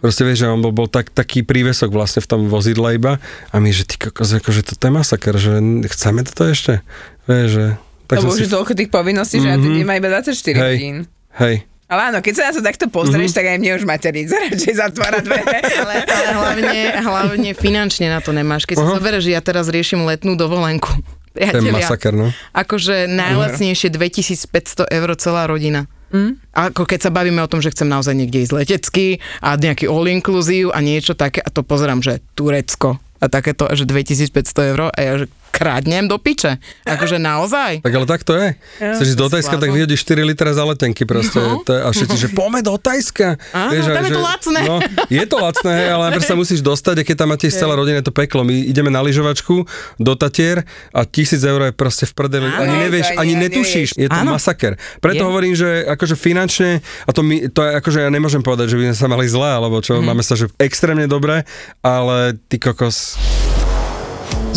Proste 0.00 0.24
vieš, 0.24 0.44
že 0.44 0.52
on 0.52 0.64
bol, 0.64 0.72
bol 0.72 0.88
tak, 0.88 1.12
taký 1.12 1.44
prívesok 1.44 1.92
vlastne 1.92 2.24
v 2.24 2.28
tom 2.28 2.40
vozidle 2.48 2.96
iba 2.96 3.20
a 3.52 3.56
my, 3.60 3.68
že 3.68 3.84
ty 3.84 4.00
kokos, 4.00 4.32
akože 4.32 4.64
to 4.64 4.80
je 4.80 4.92
masaker, 4.92 5.36
že 5.36 5.60
chceme 5.92 6.24
toto 6.24 6.48
ešte? 6.48 6.80
Vieš, 7.28 7.48
že... 7.52 7.66
Tak 8.10 8.18
Lebo 8.18 8.34
už 8.34 8.42
je 8.42 8.50
toľko 8.50 8.72
tých 8.74 8.90
povinností, 8.90 9.38
že 9.38 9.48
ja 9.48 9.56
tu 9.56 9.70
Mhm. 9.70 9.86
iba 9.86 9.94
24 10.02 10.34
Hej. 10.52 10.66
hodín. 10.74 10.96
Hej, 11.38 11.62
Ale 11.86 12.00
áno, 12.06 12.18
keď 12.18 12.32
sa 12.32 12.42
na 12.46 12.52
to 12.52 12.62
takto 12.62 12.86
pozrieš, 12.86 13.30
Mhm. 13.30 13.36
tak 13.38 13.44
aj 13.46 13.56
mne 13.58 13.70
už 13.74 13.84
materiť 13.84 14.24
radšej 14.50 14.74
zatvára 14.76 15.18
dvere. 15.20 15.58
Ale, 15.82 15.94
ale 16.02 16.26
hlavne, 16.32 16.78
hlavne 17.00 17.50
finančne 17.52 18.06
na 18.06 18.18
to 18.18 18.30
nemáš. 18.30 18.62
Keď 18.62 18.76
si 18.76 18.84
Aha. 18.84 18.94
zoberieš, 18.96 19.22
že 19.26 19.32
ja 19.32 19.40
teraz 19.40 19.66
riešim 19.66 20.02
letnú 20.02 20.34
dovolenku. 20.34 20.86
Priatelia, 21.30 21.70
masaker, 21.72 22.10
no. 22.12 22.34
akože 22.52 23.06
najlacnejšie 23.06 23.88
2500 23.88 24.86
eur 24.88 25.08
celá 25.14 25.46
rodina. 25.46 25.86
Mm. 26.10 26.42
Ako 26.50 26.82
keď 26.84 27.06
sa 27.06 27.10
bavíme 27.10 27.38
o 27.38 27.46
tom, 27.46 27.58
že 27.58 27.70
chcem 27.70 27.86
naozaj 27.86 28.10
niekde 28.12 28.42
ísť 28.42 28.50
letecky 28.52 29.06
a 29.38 29.54
nejaký 29.54 29.86
all 29.86 30.02
inclusive 30.04 30.70
a 30.70 30.82
niečo 30.82 31.14
také 31.14 31.38
a 31.38 31.46
to 31.46 31.62
pozerám, 31.62 32.02
že 32.02 32.18
Turecko 32.34 32.98
a 33.18 33.26
takéto, 33.26 33.70
že 33.70 33.86
2500 33.86 34.74
eur 34.74 34.80
a 34.88 34.98
ja 34.98 35.12
že 35.16 35.26
krádnem 35.60 36.08
do 36.08 36.16
piče. 36.16 36.56
Akože 36.82 37.20
naozaj. 37.20 37.84
Tak 37.84 37.92
ale 37.92 38.06
tak 38.06 38.20
to 38.22 38.32
je. 38.32 38.56
Ja, 38.80 38.96
Chceš 38.96 39.12
ísť 39.12 39.18
do 39.18 39.28
Tajska, 39.28 39.56
tak 39.56 39.68
vyhodíš 39.68 40.00
4 40.02 40.24
litre 40.24 40.48
za 40.48 40.64
letenky 40.64 41.04
proste. 41.04 41.36
No. 41.36 41.60
To 41.60 41.70
je, 41.70 41.80
a 41.82 41.88
všetci, 41.90 42.16
že 42.16 42.28
poďme 42.30 42.60
do 42.62 42.72
Tajska. 42.74 43.36
Áno, 43.50 43.70
a 43.70 43.92
tam 43.92 44.02
je 44.02 44.10
to 44.10 44.22
lacné. 44.22 44.60
No, 44.62 44.76
je 45.06 45.24
to 45.26 45.36
lacné, 45.36 45.76
ale 45.86 46.02
najprv 46.08 46.24
sa 46.24 46.32
musíš 46.34 46.60
dostať 46.60 46.96
a 46.96 47.04
keď 47.04 47.16
tam 47.18 47.28
máte 47.30 47.44
ísť 47.44 47.60
celá 47.60 47.74
rodina, 47.74 48.00
je 48.00 48.08
to 48.08 48.14
peklo. 48.14 48.40
My 48.40 48.56
ideme 48.56 48.88
na 48.88 49.00
lyžovačku 49.00 49.68
do 49.96 50.12
Tatier 50.14 50.64
a 50.88 51.04
tisíc 51.04 51.42
eur 51.42 51.60
je 51.62 51.72
proste 51.72 52.04
v 52.04 52.12
prdeli. 52.14 52.46
Áno, 52.46 52.64
ani 52.64 52.76
nevieš, 52.80 53.06
ani- 53.14 53.36
netušíš. 53.36 53.88
Je 53.94 54.06
to 54.06 54.16
Áno. 54.16 54.32
masaker. 54.32 54.74
Preto 54.96 55.18
Je. 55.18 55.26
hovorím, 55.26 55.52
že 55.52 55.68
akože 55.84 56.14
finančne, 56.14 56.70
a 57.04 57.10
to, 57.10 57.20
my, 57.20 57.48
to 57.48 57.60
je 57.60 57.70
akože 57.74 57.98
ja 58.00 58.08
nemôžem 58.08 58.40
povedať, 58.40 58.70
že 58.70 58.76
by 58.76 58.84
sme 58.88 58.96
sa 58.96 59.06
mali 59.06 59.26
zle, 59.26 59.50
alebo 59.50 59.76
čo, 59.78 59.98
Mhm. 59.98 60.04
máme 60.06 60.22
sa 60.22 60.32
že 60.32 60.48
extrémne 60.56 61.04
dobre, 61.04 61.44
ale 61.80 62.16
ty 62.46 62.56
kokos, 62.56 63.18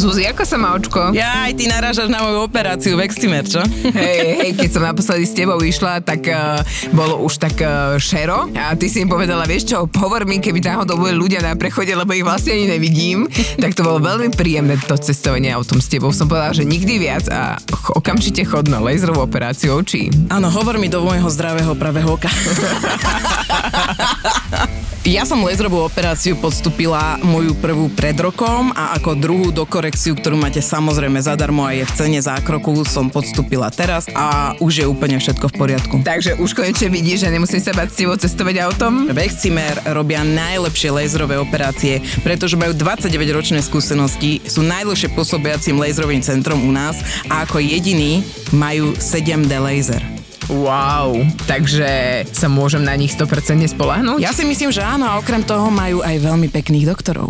Zuzi, 0.03 0.27
ako 0.27 0.43
sa 0.43 0.59
má 0.59 0.75
očko? 0.75 1.15
Ja 1.15 1.47
aj 1.47 1.55
ty 1.55 1.71
narážaš 1.71 2.11
na 2.11 2.19
moju 2.19 2.43
operáciu 2.43 2.99
Vextimer, 2.99 3.47
čo? 3.47 3.63
Hej, 3.87 4.35
hej, 4.35 4.51
keď 4.51 4.69
som 4.75 4.83
naposledy 4.83 5.23
s 5.23 5.31
tebou 5.31 5.55
išla, 5.63 6.03
tak 6.03 6.27
uh, 6.27 6.59
bolo 6.91 7.23
už 7.23 7.39
tak 7.39 7.55
uh, 7.63 7.95
šero 7.95 8.51
a 8.51 8.75
ty 8.75 8.91
si 8.91 8.99
mi 8.99 9.07
povedala, 9.07 9.47
vieš 9.47 9.71
čo, 9.71 9.87
hovor 9.87 10.27
mi, 10.27 10.43
keby 10.43 10.59
náhodou 10.59 10.99
boli 10.99 11.15
ľudia 11.15 11.39
na 11.39 11.55
prechode, 11.55 11.95
lebo 11.95 12.11
ich 12.11 12.27
vlastne 12.27 12.51
ani 12.51 12.75
nevidím, 12.75 13.31
tak 13.55 13.79
to 13.79 13.87
bolo 13.87 14.03
veľmi 14.03 14.35
príjemné 14.35 14.75
to 14.83 14.99
cestovanie 14.99 15.55
autom 15.55 15.79
s 15.79 15.87
tebou. 15.87 16.11
Som 16.11 16.27
povedala, 16.27 16.51
že 16.51 16.67
nikdy 16.67 16.99
viac 16.99 17.31
a 17.31 17.55
okamžite 17.95 18.43
chod 18.43 18.67
na 18.67 18.83
laserovú 18.83 19.23
operáciu 19.23 19.79
očí. 19.79 20.11
Áno, 20.27 20.51
hovor 20.51 20.83
mi 20.83 20.91
do 20.91 20.99
môjho 20.99 21.31
zdravého 21.31 21.79
pravého 21.79 22.19
oka. 22.19 22.27
Ja 25.03 25.27
som 25.27 25.43
laserovú 25.43 25.83
operáciu 25.83 26.39
podstúpila 26.39 27.19
moju 27.19 27.59
prvú 27.59 27.91
pred 27.91 28.15
rokom 28.15 28.71
a 28.71 28.95
ako 28.95 29.19
druhú 29.19 29.51
dokorekciu, 29.93 30.17
ktorú 30.17 30.41
máte 30.41 30.57
samozrejme 30.57 31.21
zadarmo 31.21 31.69
a 31.69 31.77
je 31.77 31.85
v 31.85 31.93
cene 31.93 32.17
zákroku, 32.17 32.81
som 32.81 33.13
podstúpila 33.13 33.69
teraz 33.69 34.09
a 34.09 34.57
už 34.57 34.81
je 34.81 34.85
úplne 34.89 35.21
všetko 35.21 35.53
v 35.53 35.55
poriadku. 35.61 35.95
Takže 36.01 36.41
už 36.41 36.57
konečne 36.57 36.89
vidíš, 36.89 37.21
že 37.21 37.29
nemusím 37.29 37.61
sa 37.61 37.77
bať 37.77 37.93
s 37.93 37.97
tebou 38.01 38.17
cestovať 38.17 38.55
autom. 38.65 39.05
V 39.13 39.21
Excimer 39.21 39.77
robia 39.93 40.25
najlepšie 40.25 40.89
laserové 40.89 41.37
operácie, 41.37 42.01
pretože 42.25 42.57
majú 42.57 42.73
29-ročné 42.73 43.61
skúsenosti, 43.61 44.41
sú 44.49 44.65
najdlhšie 44.65 45.13
pôsobiacím 45.13 45.77
laserovým 45.77 46.25
centrom 46.25 46.65
u 46.65 46.73
nás 46.73 46.97
a 47.29 47.45
ako 47.45 47.61
jediný 47.61 48.25
majú 48.49 48.97
7D 48.97 49.53
laser. 49.61 50.12
Wow, 50.53 51.17
takže 51.49 52.23
sa 52.29 52.45
môžem 52.45 52.85
na 52.85 52.93
nich 52.93 53.09
100% 53.09 53.73
spolahnúť? 53.73 54.21
Ja 54.21 54.29
si 54.29 54.45
myslím, 54.45 54.69
že 54.69 54.85
áno 54.85 55.09
a 55.09 55.17
okrem 55.17 55.41
toho 55.41 55.73
majú 55.73 56.05
aj 56.05 56.21
veľmi 56.21 56.45
pekných 56.53 56.85
doktorov. 56.85 57.25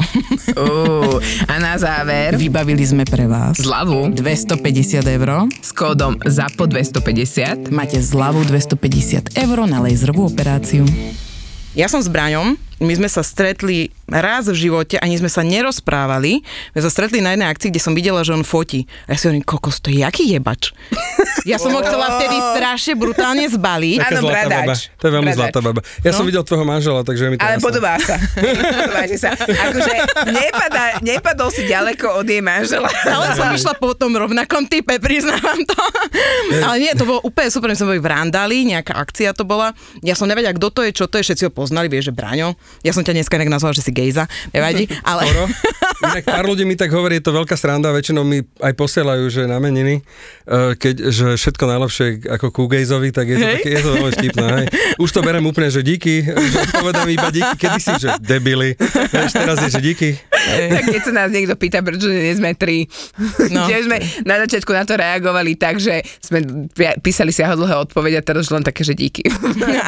Uh, 0.53 1.23
a 1.47 1.55
na 1.55 1.79
záver, 1.79 2.35
Vybavili 2.35 2.83
sme 2.83 3.07
pre 3.07 3.23
vás 3.31 3.55
zľavu 3.63 4.11
250 4.11 5.07
eur. 5.07 5.47
s 5.49 5.71
kódom 5.71 6.19
ZAPO 6.19 6.67
250. 6.67 7.71
Máte 7.71 8.03
zľavu 8.03 8.43
250 8.43 9.39
eur 9.39 9.57
na 9.63 9.79
laserovú 9.79 10.27
operáciu. 10.27 10.83
Ja 11.73 11.87
som 11.89 12.03
s 12.03 12.11
Braňom, 12.11 12.53
my 12.79 12.93
sme 12.95 13.05
sa 13.05 13.21
stretli 13.21 13.89
raz 14.05 14.45
v 14.45 14.57
živote, 14.57 14.97
ani 14.97 15.15
sme 15.15 15.27
sa 15.27 15.41
nerozprávali. 15.41 16.41
My 16.73 16.79
sme 16.79 16.85
sa 16.85 16.93
stretli 16.93 17.19
na 17.19 17.33
jednej 17.33 17.45
akcii, 17.45 17.69
kde 17.69 17.81
som 17.81 17.93
videla, 17.93 18.21
že 18.21 18.31
on 18.31 18.41
fotí. 18.41 18.85
A 19.05 19.13
ja 19.13 19.17
si 19.17 19.27
hovorím, 19.27 19.43
kokos, 19.43 19.77
to 19.77 19.89
je 19.89 20.01
jaký 20.01 20.31
jebač. 20.31 20.71
Ja 21.43 21.59
som 21.59 21.75
ho 21.75 21.83
chcela 21.83 22.07
vtedy 22.15 22.39
strašne 22.55 22.93
brutálne 22.95 23.43
zbaliť. 23.43 23.99
Áno, 23.99 24.23
bradač. 24.23 24.63
baba. 24.63 24.73
To 24.95 25.03
je 25.03 25.11
veľmi 25.11 25.27
Bradač. 25.27 25.39
zlatá 25.43 25.59
baba. 25.59 25.81
Ja 25.99 26.11
som 26.15 26.23
videl 26.23 26.39
tvojho 26.39 26.63
manžela, 26.63 27.03
takže 27.03 27.27
je 27.27 27.29
mi 27.29 27.35
to 27.35 27.43
Ale 27.43 27.59
podobá 27.59 27.99
sa. 27.99 28.15
Podobáte 28.79 29.17
sa. 29.19 29.35
Akože 29.35 29.91
nepadá, 30.31 31.03
nepadol 31.03 31.51
si 31.51 31.67
ďaleko 31.67 32.15
od 32.15 32.23
jej 32.23 32.39
manžela. 32.39 32.87
Ale 33.03 33.35
som 33.35 33.51
išla 33.59 33.75
po 33.75 33.91
tom 33.91 34.15
rovnakom 34.15 34.71
type, 34.71 34.95
priznávam 35.03 35.67
to. 35.67 35.75
Ale 36.63 36.79
nie, 36.79 36.95
to 36.95 37.03
bolo 37.03 37.19
úplne 37.19 37.51
super, 37.51 37.67
my 37.67 37.75
sme 37.75 37.91
boli 37.91 37.99
v 37.99 38.07
Randali, 38.07 38.57
nejaká 38.63 38.95
akcia 38.95 39.35
to 39.35 39.43
bola. 39.43 39.75
Ja 39.99 40.15
som 40.15 40.31
nevedela, 40.31 40.55
kto 40.55 40.71
to 40.71 40.79
je, 40.87 40.95
čo 40.95 41.11
to 41.11 41.19
je, 41.19 41.27
všetci 41.27 41.43
ho 41.43 41.51
poznali, 41.51 41.91
vieš, 41.91 42.07
že 42.07 42.15
Braňo. 42.15 42.55
Ja 42.83 42.91
som 42.91 43.03
ťa 43.05 43.15
dneska 43.15 43.39
inak 43.39 43.51
nazvala, 43.51 43.75
že 43.75 43.83
si 43.85 43.91
gejza, 43.95 44.27
nevadí, 44.51 44.91
ale... 45.09 45.23
Skoro. 45.27 45.45
Inak 46.03 46.25
pár 46.27 46.45
ľudí 46.45 46.67
mi 46.67 46.75
tak 46.75 46.91
hovorí, 46.91 47.17
je 47.17 47.25
to 47.25 47.33
veľká 47.33 47.55
sranda, 47.55 47.95
väčšinou 47.95 48.27
mi 48.27 48.43
aj 48.59 48.73
posielajú, 48.75 49.23
že 49.31 49.47
na 49.47 49.57
meniny, 49.63 50.03
eh, 50.03 50.75
keď, 50.75 50.95
že 51.09 51.27
všetko 51.39 51.63
najlepšie 51.63 52.05
ako 52.27 52.51
ku 52.51 52.63
gejzovi, 52.67 53.15
tak 53.15 53.31
je 53.31 53.37
to, 53.39 53.47
Hej. 53.47 53.55
také, 53.57 53.69
je 53.73 53.81
to 53.81 53.89
veľmi 53.95 54.11
vtipné. 54.11 54.47
Hej. 54.51 54.67
Už 54.99 55.09
to 55.15 55.19
berem 55.23 55.45
úplne, 55.47 55.71
že 55.71 55.81
díky, 55.81 56.27
že 56.27 56.57
odpovedám 56.69 57.07
iba 57.07 57.29
díky, 57.31 57.55
kedy 57.55 57.79
si, 57.79 57.93
že 57.97 58.09
debili, 58.19 58.75
vieš, 59.09 59.31
teraz 59.31 59.57
je, 59.63 59.69
že 59.71 59.81
díky. 59.81 60.09
tak 60.43 60.83
keď 60.91 61.01
sa 61.07 61.11
nás 61.15 61.29
niekto 61.31 61.55
pýta, 61.55 61.79
prečo 61.79 62.11
nie 62.11 62.35
sme 62.35 62.53
tri. 62.53 62.91
No. 63.49 63.65
Tiež 63.69 63.87
sme 63.87 63.97
na 64.27 64.35
začiatku 64.43 64.71
na 64.75 64.83
to 64.83 64.99
reagovali 64.99 65.55
tak, 65.55 65.79
že 65.79 66.03
sme 66.19 66.67
písali 66.99 67.31
si 67.31 67.41
dlhé 67.43 67.75
odpovede 67.87 68.17
a 68.19 68.23
teraz 68.23 68.49
len 68.49 68.65
také, 68.65 68.83
že 68.83 68.97
díky. 68.97 69.23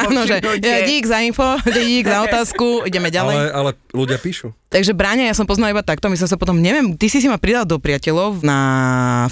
Áno, 0.06 0.24
že 0.30 0.40
ja, 0.40 0.78
dík 0.86 1.04
za 1.04 1.20
info, 1.20 1.58
dík 1.76 2.06
za 2.06 2.24
otázku, 2.24 2.86
ideme 2.86 3.12
ďalej. 3.12 3.34
Ale, 3.34 3.46
ale 3.52 3.70
ľudia 3.92 4.16
píšu. 4.16 4.54
Takže 4.66 4.98
Bráňa, 4.98 5.30
ja 5.30 5.34
som 5.38 5.46
poznala 5.46 5.72
iba 5.72 5.84
takto, 5.86 6.05
my 6.08 6.18
sme 6.18 6.28
sa 6.28 6.38
potom, 6.38 6.58
neviem, 6.58 6.94
ty 6.94 7.10
si 7.10 7.18
si 7.18 7.26
ma 7.26 7.40
pridal 7.40 7.66
do 7.66 7.80
priateľov 7.80 8.44
na 8.44 8.58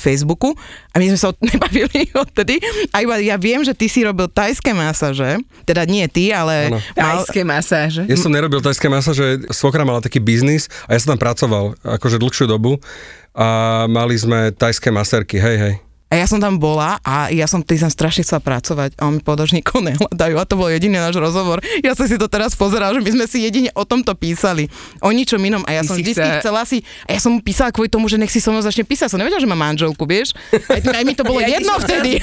Facebooku 0.01 0.55
a 0.91 0.97
my 0.99 1.07
sme 1.13 1.19
sa 1.19 1.31
nebavili 1.53 2.11
odtedy 2.15 2.59
a 2.91 3.03
iba 3.05 3.21
ja 3.21 3.37
viem, 3.39 3.63
že 3.63 3.77
ty 3.77 3.87
si 3.87 4.03
robil 4.03 4.27
tajské 4.31 4.73
masaže, 4.73 5.39
teda 5.69 5.85
nie 5.85 6.07
ty, 6.09 6.33
ale 6.33 6.73
mal, 6.73 6.83
Tajské 6.95 7.45
masáže. 7.45 8.03
Ja 8.09 8.17
som 8.19 8.33
nerobil 8.33 8.59
tajské 8.65 8.89
masaže, 8.89 9.45
svokra 9.53 9.85
mala 9.85 10.01
taký 10.01 10.19
biznis 10.19 10.73
a 10.89 10.97
ja 10.97 11.01
som 11.01 11.15
tam 11.15 11.21
pracoval 11.21 11.77
akože 11.85 12.17
dlhšiu 12.19 12.47
dobu 12.49 12.81
a 13.35 13.85
mali 13.91 14.15
sme 14.15 14.55
tajské 14.55 14.95
maserky, 14.95 15.43
hej, 15.43 15.57
hej. 15.59 15.75
A 16.15 16.17
ja 16.17 16.27
som 16.27 16.39
tam 16.39 16.55
bola 16.57 17.03
a 17.03 17.27
ja 17.29 17.45
som 17.45 17.59
tým 17.59 17.83
strašne 17.85 18.23
chcela 18.23 18.39
pracovať 18.39 18.95
a 18.97 19.11
on 19.11 19.19
mi 19.19 19.21
povedal, 19.21 19.51
že 19.51 19.59
nikoho 19.59 19.83
nehľadajú 19.83 20.35
a 20.37 20.45
to 20.47 20.55
bol 20.55 20.71
jediný 20.71 21.03
náš 21.03 21.19
rozhovor. 21.19 21.59
Ja 21.83 21.91
som 21.93 22.07
si 22.07 22.15
to 22.15 22.27
teraz 22.27 22.55
pozeral, 22.55 22.95
že 22.95 23.03
my 23.03 23.11
sme 23.13 23.25
si 23.27 23.43
jedine 23.43 23.75
o 23.75 23.83
tomto 23.83 24.15
písali. 24.15 24.71
O 25.01 25.11
ničom 25.11 25.43
inom 25.43 25.67
a 25.67 25.75
ja 25.75 25.83
Ty 25.83 25.89
som 25.89 25.97
vždy 25.97 26.13
chce- 26.15 26.39
chcela 26.39 26.63
si, 26.63 26.81
a 27.03 27.11
ja 27.11 27.19
som 27.19 27.35
mu 27.35 27.41
písala 27.41 27.69
kvôli 27.69 27.89
tomu, 27.89 28.07
že 28.07 28.15
nech 28.15 28.31
si 28.31 28.39
so 28.39 28.49
mnou 28.49 28.63
začne 28.63 28.83
písať. 28.83 29.11
Som 29.11 29.19
nevedela, 29.19 29.37
že 29.37 29.51
má 29.51 29.59
manželku, 29.59 30.05
vieš? 30.05 30.39
Aj, 30.71 30.79
aj 30.79 31.03
mi 31.03 31.13
to 31.13 31.27
bolo 31.27 31.43
Ja 31.43 31.59
jedno 31.59 31.75
vtedy. 31.77 32.23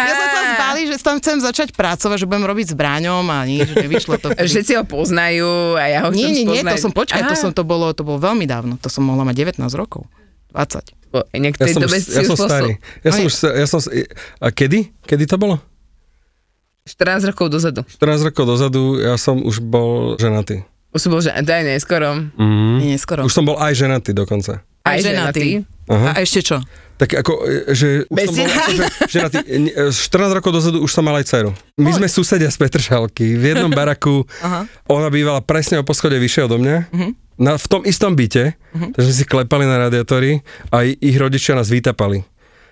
Ja 0.00 0.12
som 0.12 0.26
sa 0.26 0.40
zbali, 0.54 0.80
že 0.86 0.96
tam 0.96 1.16
chcem 1.18 1.36
začať 1.38 1.68
pracovať, 1.70 2.16
že 2.16 2.26
budem 2.26 2.44
robiť 2.44 2.66
s 2.66 2.74
Bráňom 2.74 3.26
a 3.26 3.44
nič, 3.44 3.68
nevyšlo 3.70 4.16
to. 4.16 4.32
vtedy. 4.32 4.48
Všetci 4.52 4.72
ho 4.74 4.84
poznajú 4.84 5.76
a 5.76 5.84
ja 5.84 5.98
ho 6.02 6.08
Nie, 6.10 6.30
chcem 6.30 6.32
nie, 6.32 6.44
nie, 6.46 6.62
spoznať. 6.62 6.72
to 6.72 6.80
som, 6.80 6.92
počkaj, 6.92 7.22
to 7.26 7.34
som, 7.36 7.50
to 7.50 7.62
bolo, 7.62 7.92
to 7.92 8.00
bolo 8.00 8.16
veľmi 8.16 8.46
dávno, 8.46 8.76
to 8.76 8.88
som 8.88 9.02
mohla 9.02 9.22
mať 9.22 9.36
19 9.58 9.68
rokov. 9.74 10.06
20. 10.54 10.99
Po- 11.10 11.26
Nejak 11.34 11.58
Ja 11.58 11.74
dobe 11.74 11.98
si 11.98 12.14
ja 12.14 12.22
som 12.22 12.38
starý. 12.38 12.78
Ja 13.02 13.10
som 13.10 13.22
Aj. 13.22 13.28
už, 13.28 13.34
ja 13.50 13.66
som, 13.66 13.80
a 14.38 14.46
kedy? 14.54 14.94
Kedy 15.02 15.26
to 15.26 15.36
bolo? 15.36 15.58
14 16.86 17.30
rokov 17.34 17.50
dozadu. 17.50 17.82
14 17.86 18.30
rokov 18.30 18.44
dozadu 18.46 18.82
ja 18.98 19.18
som 19.18 19.42
už 19.42 19.58
bol 19.60 20.14
ženatý. 20.16 20.62
Už 20.90 21.00
som 21.02 21.10
bol, 21.14 21.22
že 21.22 21.30
daj 21.30 21.62
neskorom. 21.66 22.34
Mm. 22.34 22.94
Neskoro. 22.94 23.22
Už 23.22 23.30
som 23.30 23.46
bol 23.46 23.54
aj 23.58 23.78
ženatý 23.78 24.10
dokonca. 24.10 24.62
Aj 24.82 24.98
ženatý. 24.98 25.62
Aha. 25.86 26.14
A 26.14 26.18
ešte 26.22 26.42
čo? 26.42 26.56
Tak 26.98 27.16
ako, 27.24 27.32
e, 27.46 27.72
že 27.72 27.88
už 28.10 28.16
Bez 28.16 28.26
som 28.28 28.34
bol 28.36 28.46
akože 28.50 28.84
ženatý. 29.08 29.36
Ne- 29.56 29.74
e, 29.74 29.92
14 29.94 30.36
rokov 30.36 30.50
dozadu 30.50 30.78
už 30.82 30.90
som 30.90 31.02
mal 31.06 31.14
aj 31.16 31.26
dceru. 31.30 31.50
My 31.78 31.90
sme 31.94 32.06
susedia 32.10 32.50
z 32.50 32.58
Petržalky. 32.58 33.38
V 33.38 33.54
jednom 33.54 33.70
baraku 33.70 34.26
Aha. 34.42 34.66
ona 34.90 35.08
bývala 35.08 35.40
presne 35.40 35.78
o 35.78 35.84
poschode 35.86 36.18
vyššie 36.18 36.42
odo 36.46 36.58
mňa. 36.58 36.76
Na, 37.40 37.56
v 37.56 37.66
tom 37.66 37.82
istom 37.88 38.12
byte, 38.12 38.52
takže 38.92 39.06
sme 39.08 39.16
si 39.16 39.24
klepali 39.24 39.64
na 39.64 39.88
radiátory 39.88 40.44
a 40.68 40.84
ich 40.84 41.16
rodičia 41.16 41.56
nás 41.56 41.72
vytapali. 41.72 42.20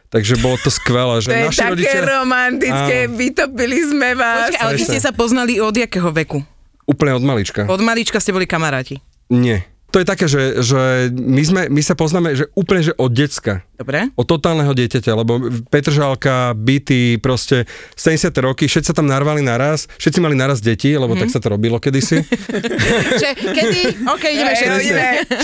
Takže 0.09 0.41
bolo 0.41 0.61
to 0.61 0.69
skvelé, 0.69 1.21
že 1.25 1.33
To 1.33 1.37
je 1.37 1.45
naši 1.49 1.61
také 1.61 1.73
rodičia... 1.73 2.01
romantické, 2.05 2.97
Áno. 3.09 3.17
vytopili 3.17 3.79
sme 3.81 4.09
vás. 4.13 4.53
Počkaj, 4.53 4.61
ale 4.61 4.73
vy 4.77 4.85
ste 4.85 5.01
sa 5.01 5.13
poznali 5.13 5.57
od 5.57 5.73
jakého 5.73 6.13
veku? 6.13 6.45
Úplne 6.85 7.13
od 7.17 7.25
malička. 7.25 7.65
Od 7.65 7.81
malička 7.81 8.21
ste 8.21 8.33
boli 8.33 8.45
kamaráti. 8.45 9.01
Nie. 9.29 9.65
To 9.89 9.97
je 9.97 10.07
také, 10.07 10.29
že, 10.29 10.61
že 10.61 11.09
my, 11.17 11.43
sme, 11.43 11.63
my 11.73 11.81
sa 11.81 11.97
poznáme 11.97 12.37
že 12.37 12.45
úplne 12.53 12.85
že 12.85 12.93
od 13.01 13.09
decka. 13.09 13.65
Dobre? 13.81 14.13
Od 14.21 14.27
totálneho 14.29 14.77
dieťaťa, 14.77 15.13
lebo 15.17 15.41
Petržálka, 15.73 16.53
byty, 16.53 17.17
proste 17.17 17.65
70. 17.97 18.29
roky, 18.45 18.69
všetci 18.69 18.93
sa 18.93 18.97
tam 18.97 19.09
narvali 19.09 19.41
naraz, 19.41 19.89
všetci 19.97 20.19
mali 20.21 20.37
naraz 20.37 20.61
deti, 20.61 20.93
lebo 20.93 21.17
tak 21.17 21.33
sa 21.33 21.41
to 21.41 21.49
robilo 21.49 21.81
kedysi. 21.81 22.21
Že, 23.23 23.31
kedy? 23.39 23.83
OK, 24.05 24.25
ideme 24.29 24.53
všetci. 24.53 24.93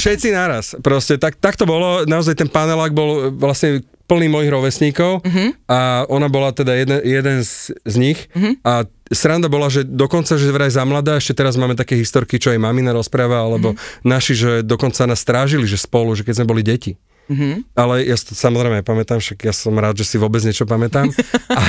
všetci 0.03 0.29
naraz. 0.35 0.77
Proste 0.85 1.17
tak, 1.17 1.41
tak 1.41 1.57
to 1.57 1.65
bolo, 1.65 2.05
naozaj 2.05 2.37
ten 2.37 2.51
panelák 2.51 2.93
bol 2.93 3.33
vlastne 3.33 3.81
plný 4.05 4.29
mojich 4.29 4.53
rovesníkov 4.53 5.25
a 5.69 6.05
ona 6.13 6.29
bola 6.29 6.53
teda 6.53 6.77
jeden, 6.77 7.01
jeden 7.01 7.37
z, 7.41 7.73
z 7.85 7.95
nich 7.97 8.19
a 8.61 8.85
sranda 9.13 9.49
bola, 9.49 9.69
že 9.69 9.85
dokonca, 9.85 10.37
že 10.37 10.53
vraj 10.53 10.73
za 10.73 10.85
mladá, 10.85 11.21
ešte 11.21 11.37
teraz 11.37 11.57
máme 11.57 11.77
také 11.77 11.97
historky, 11.97 12.41
čo 12.41 12.53
aj 12.53 12.61
mamina 12.61 12.93
rozpráva, 12.93 13.41
alebo 13.41 13.77
naši, 14.05 14.33
že 14.37 14.51
dokonca 14.65 15.05
nás 15.05 15.21
strážili, 15.21 15.69
že 15.69 15.81
spolu, 15.81 16.13
že 16.17 16.25
keď 16.25 16.43
sme 16.43 16.51
boli 16.51 16.63
deti. 16.65 16.97
Mm-hmm. 17.25 17.73
Ale 17.73 18.05
ja 18.05 18.17
to 18.21 18.37
samozrejme 18.37 18.85
pamätám, 18.85 19.17
však 19.17 19.49
ja 19.49 19.53
som 19.57 19.73
rád, 19.81 19.97
že 19.97 20.05
si 20.05 20.17
vôbec 20.21 20.45
niečo 20.45 20.69
pamätám. 20.69 21.09
A, 21.55 21.63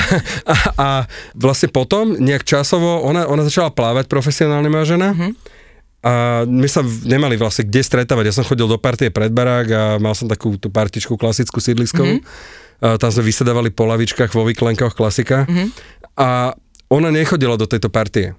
a, 0.50 0.56
a 0.76 0.88
vlastne 1.38 1.70
potom, 1.70 2.18
nejak 2.18 2.42
časovo, 2.42 3.06
ona, 3.06 3.30
ona 3.30 3.46
začala 3.46 3.70
plávať 3.70 4.10
profesionálne 4.10 4.66
moja 4.66 4.98
žena. 4.98 5.14
Mm-hmm. 5.14 5.32
A 6.06 6.46
my 6.46 6.70
sa 6.70 6.86
nemali 6.86 7.34
vlastne 7.34 7.66
kde 7.66 7.82
stretávať. 7.82 8.30
Ja 8.30 8.36
som 8.38 8.46
chodil 8.46 8.70
do 8.70 8.78
partie 8.78 9.10
pred 9.10 9.34
barák 9.34 9.66
a 9.74 9.82
mal 9.98 10.14
som 10.14 10.30
takú 10.30 10.54
tú 10.54 10.70
partičku 10.70 11.18
klasickú 11.18 11.58
sídliskovú. 11.58 12.22
Mm-hmm. 12.22 12.84
A 12.86 12.94
tam 12.94 13.10
sme 13.10 13.26
vysedávali 13.26 13.74
po 13.74 13.90
lavičkách 13.90 14.30
vo 14.30 14.46
vyklenkoch 14.46 14.94
klasika. 14.94 15.50
Mm-hmm. 15.50 15.68
A 16.14 16.54
ona 16.86 17.10
nechodila 17.10 17.58
do 17.58 17.66
tejto 17.66 17.90
partie. 17.90 18.38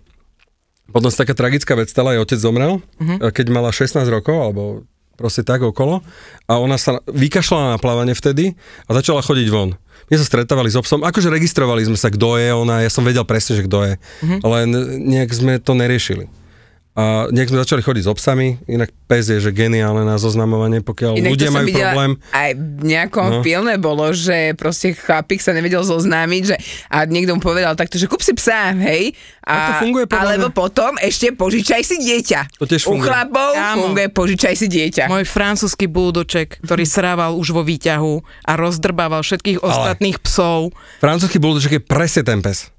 Potom 0.87 1.11
sa 1.11 1.27
taká 1.27 1.35
tragická 1.35 1.75
vec 1.75 1.91
stala, 1.91 2.15
jej 2.15 2.23
otec 2.23 2.39
zomrel, 2.39 2.79
mm-hmm. 2.79 3.35
keď 3.35 3.45
mala 3.51 3.75
16 3.75 3.99
rokov, 4.07 4.37
alebo 4.39 4.87
proste 5.19 5.43
tak 5.43 5.59
okolo. 5.59 5.99
A 6.47 6.63
ona 6.63 6.79
sa 6.79 7.03
vykašľala 7.11 7.75
na 7.75 7.77
plávanie 7.83 8.15
vtedy 8.15 8.55
a 8.87 8.95
začala 8.95 9.19
chodiť 9.19 9.47
von. 9.51 9.75
My 10.07 10.15
sa 10.15 10.23
stretávali 10.23 10.71
s 10.71 10.79
obsom, 10.79 11.03
akože 11.03 11.27
registrovali 11.27 11.83
sme 11.83 11.99
sa, 11.99 12.07
kto 12.07 12.39
je 12.39 12.55
ona, 12.55 12.79
ja 12.79 12.87
som 12.87 13.03
vedel 13.03 13.27
presne, 13.27 13.59
že 13.59 13.67
kto 13.67 13.79
je, 13.83 13.93
mm-hmm. 13.99 14.39
len 14.39 14.67
nejak 15.11 15.35
sme 15.35 15.59
to 15.59 15.75
neriešili. 15.75 16.31
A 16.97 17.03
nejak 17.29 17.47
sme 17.47 17.61
začali 17.61 17.79
chodiť 17.79 18.03
s 18.03 18.09
obsami, 18.09 18.57
inak 18.65 18.89
pes 19.05 19.29
je, 19.29 19.37
že 19.37 19.53
geniálne 19.53 20.01
na 20.01 20.17
zoznamovanie, 20.17 20.81
pokiaľ 20.81 21.13
Inak 21.15 21.29
ľudia 21.29 21.49
majú 21.51 21.67
problém. 21.69 22.11
Aj 22.31 22.51
v 22.51 22.81
nejakom 22.83 23.27
No. 23.29 23.41
filme 23.45 23.77
bolo, 23.77 24.09
že 24.09 24.57
proste 24.57 24.91
chlapík 24.91 25.37
sa 25.37 25.53
nevedel 25.53 25.79
zoznámiť, 25.79 26.41
že 26.43 26.55
a 26.87 27.05
niekto 27.05 27.31
mu 27.31 27.41
povedal 27.43 27.77
takto, 27.77 27.95
že 27.95 28.05
kúp 28.05 28.19
si 28.19 28.33
psa, 28.33 28.73
hej. 28.73 29.13
A 29.41 29.77
to 29.77 29.85
funguje 29.85 30.09
podľa 30.09 30.25
Alebo 30.33 30.49
mňa. 30.49 30.57
potom 30.57 30.91
ešte 30.97 31.29
požičaj 31.31 31.81
si 31.81 31.95
dieťa. 31.97 32.39
To 32.57 32.65
tiež 32.65 32.81
U 32.83 32.89
funguje. 32.91 33.05
chlapov 33.05 33.51
Áno. 33.53 33.77
funguje 33.85 34.07
požičaj 34.09 34.53
si 34.55 34.65
dieťa. 34.65 35.05
Môj 35.05 35.23
francúzsky 35.23 35.85
buldoček, 35.85 36.65
ktorý 36.65 36.81
srával 36.83 37.37
už 37.37 37.53
vo 37.53 37.61
výťahu 37.61 38.13
a 38.41 38.51
rozdrbával 38.57 39.21
všetkých 39.21 39.61
ostatných 39.61 40.17
psov. 40.17 40.73
Francúzsky 40.97 41.37
buldoček 41.37 41.77
je 41.77 41.81
presne 41.83 42.25
ten 42.25 42.41
pes. 42.41 42.73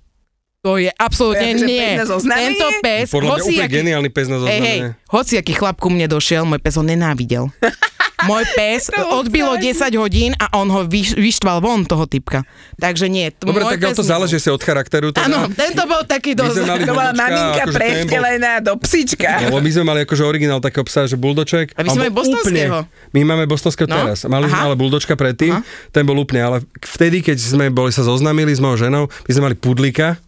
To 0.58 0.74
je 0.74 0.90
absolútne 0.92 1.38
To 1.38 1.48
je 1.48 1.54
akože 1.54 1.66
nie. 1.66 1.78
pes 1.80 1.94
na 1.94 2.06
zoznamenie? 2.08 2.46
Tento 2.50 2.68
pes, 2.82 3.06
Podľa 3.08 3.22
mňa 3.22 3.34
hoci 3.38 3.52
úplne 3.52 3.70
geniálny 3.70 4.10
pes 4.10 4.26
na 4.26 4.36
hej, 4.36 4.42
zozname. 4.42 4.86
hoci 5.06 5.32
aký 5.38 5.52
chlap 5.54 5.76
ku 5.78 5.86
mne 5.86 6.06
došiel, 6.08 6.42
môj 6.42 6.58
pes 6.58 6.74
ho 6.74 6.82
nenávidel. 6.82 7.46
Môj 8.18 8.50
pes 8.50 8.90
odbilo 9.14 9.54
10 9.54 9.78
hodín 9.94 10.34
a 10.34 10.50
on 10.52 10.66
ho 10.66 10.82
vyš, 10.82 11.14
vyštval 11.14 11.62
von, 11.62 11.86
toho 11.86 12.02
typka. 12.02 12.42
Takže 12.74 13.06
nie. 13.06 13.30
t- 13.30 13.46
Dobre, 13.46 13.62
môj 13.62 13.78
tak 13.78 13.94
to 13.94 14.02
nie. 14.02 14.10
záleží 14.10 14.42
si 14.42 14.50
od 14.50 14.58
charakteru. 14.58 15.14
Teda. 15.14 15.30
Áno, 15.30 15.46
tento 15.48 15.86
bol 15.86 16.02
taký 16.02 16.34
My 16.34 16.42
dosť... 16.42 16.50
sme 16.52 16.66
mali 16.66 16.82
To 16.82 16.94
bola 16.98 17.12
maminka 17.14 17.62
akože 17.62 17.76
prevtelená 17.78 18.52
do 18.58 18.74
psíčka. 18.74 19.46
No, 19.46 19.62
my 19.62 19.70
sme 19.70 19.84
mali 19.86 19.98
akože 20.02 20.26
originál 20.26 20.58
takého 20.58 20.82
psa, 20.82 21.06
že 21.06 21.14
buldoček. 21.14 21.78
A 21.78 21.80
vy 21.80 21.88
On 21.88 21.94
sme 21.94 22.10
bostonského. 22.10 22.82
Úplne, 22.82 23.14
my 23.14 23.20
máme 23.22 23.44
bostonského 23.46 23.86
No, 23.86 23.94
teraz. 23.96 24.26
Mali 24.26 24.44
sme 24.44 24.56
aha. 24.56 24.66
ale 24.66 24.74
buldočka 24.74 25.14
predtým, 25.14 25.54
ten 25.88 26.02
bol 26.02 26.18
úplne, 26.18 26.42
ale 26.42 26.56
vtedy, 26.80 27.22
keď 27.22 27.38
sme 27.38 27.70
boli 27.70 27.94
sa 27.94 28.02
zoznamili 28.02 28.50
s 28.50 28.58
mojou 28.58 28.82
ženou, 28.82 29.06
my 29.06 29.30
sme 29.30 29.42
mali 29.46 29.54
pudlika, 29.54 30.18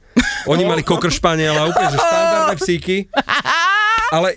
oni 0.49 0.63
mali 0.65 0.83
kokršpaniela, 0.83 1.69
úplne, 1.69 1.91
že 1.93 1.99
štandardné 1.99 2.55
psíky. 2.59 2.97
Ale, 4.11 4.35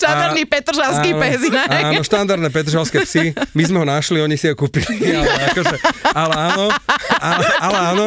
Čaverný 0.00 0.48
petržalský 0.48 1.12
pes. 1.14 1.40
Áno, 1.52 2.00
štandardné 2.00 2.48
petržalské 2.48 3.04
psy. 3.04 3.36
My 3.52 3.62
sme 3.68 3.76
ho 3.80 3.86
našli, 3.86 4.18
oni 4.20 4.36
si 4.40 4.48
ho 4.48 4.56
kúpili. 4.56 4.88
Ale, 5.20 5.32
akože, 5.52 5.76
ale 6.10 6.34
áno, 6.34 6.66
ale, 7.20 7.44
ale 7.60 7.78
áno. 7.92 8.06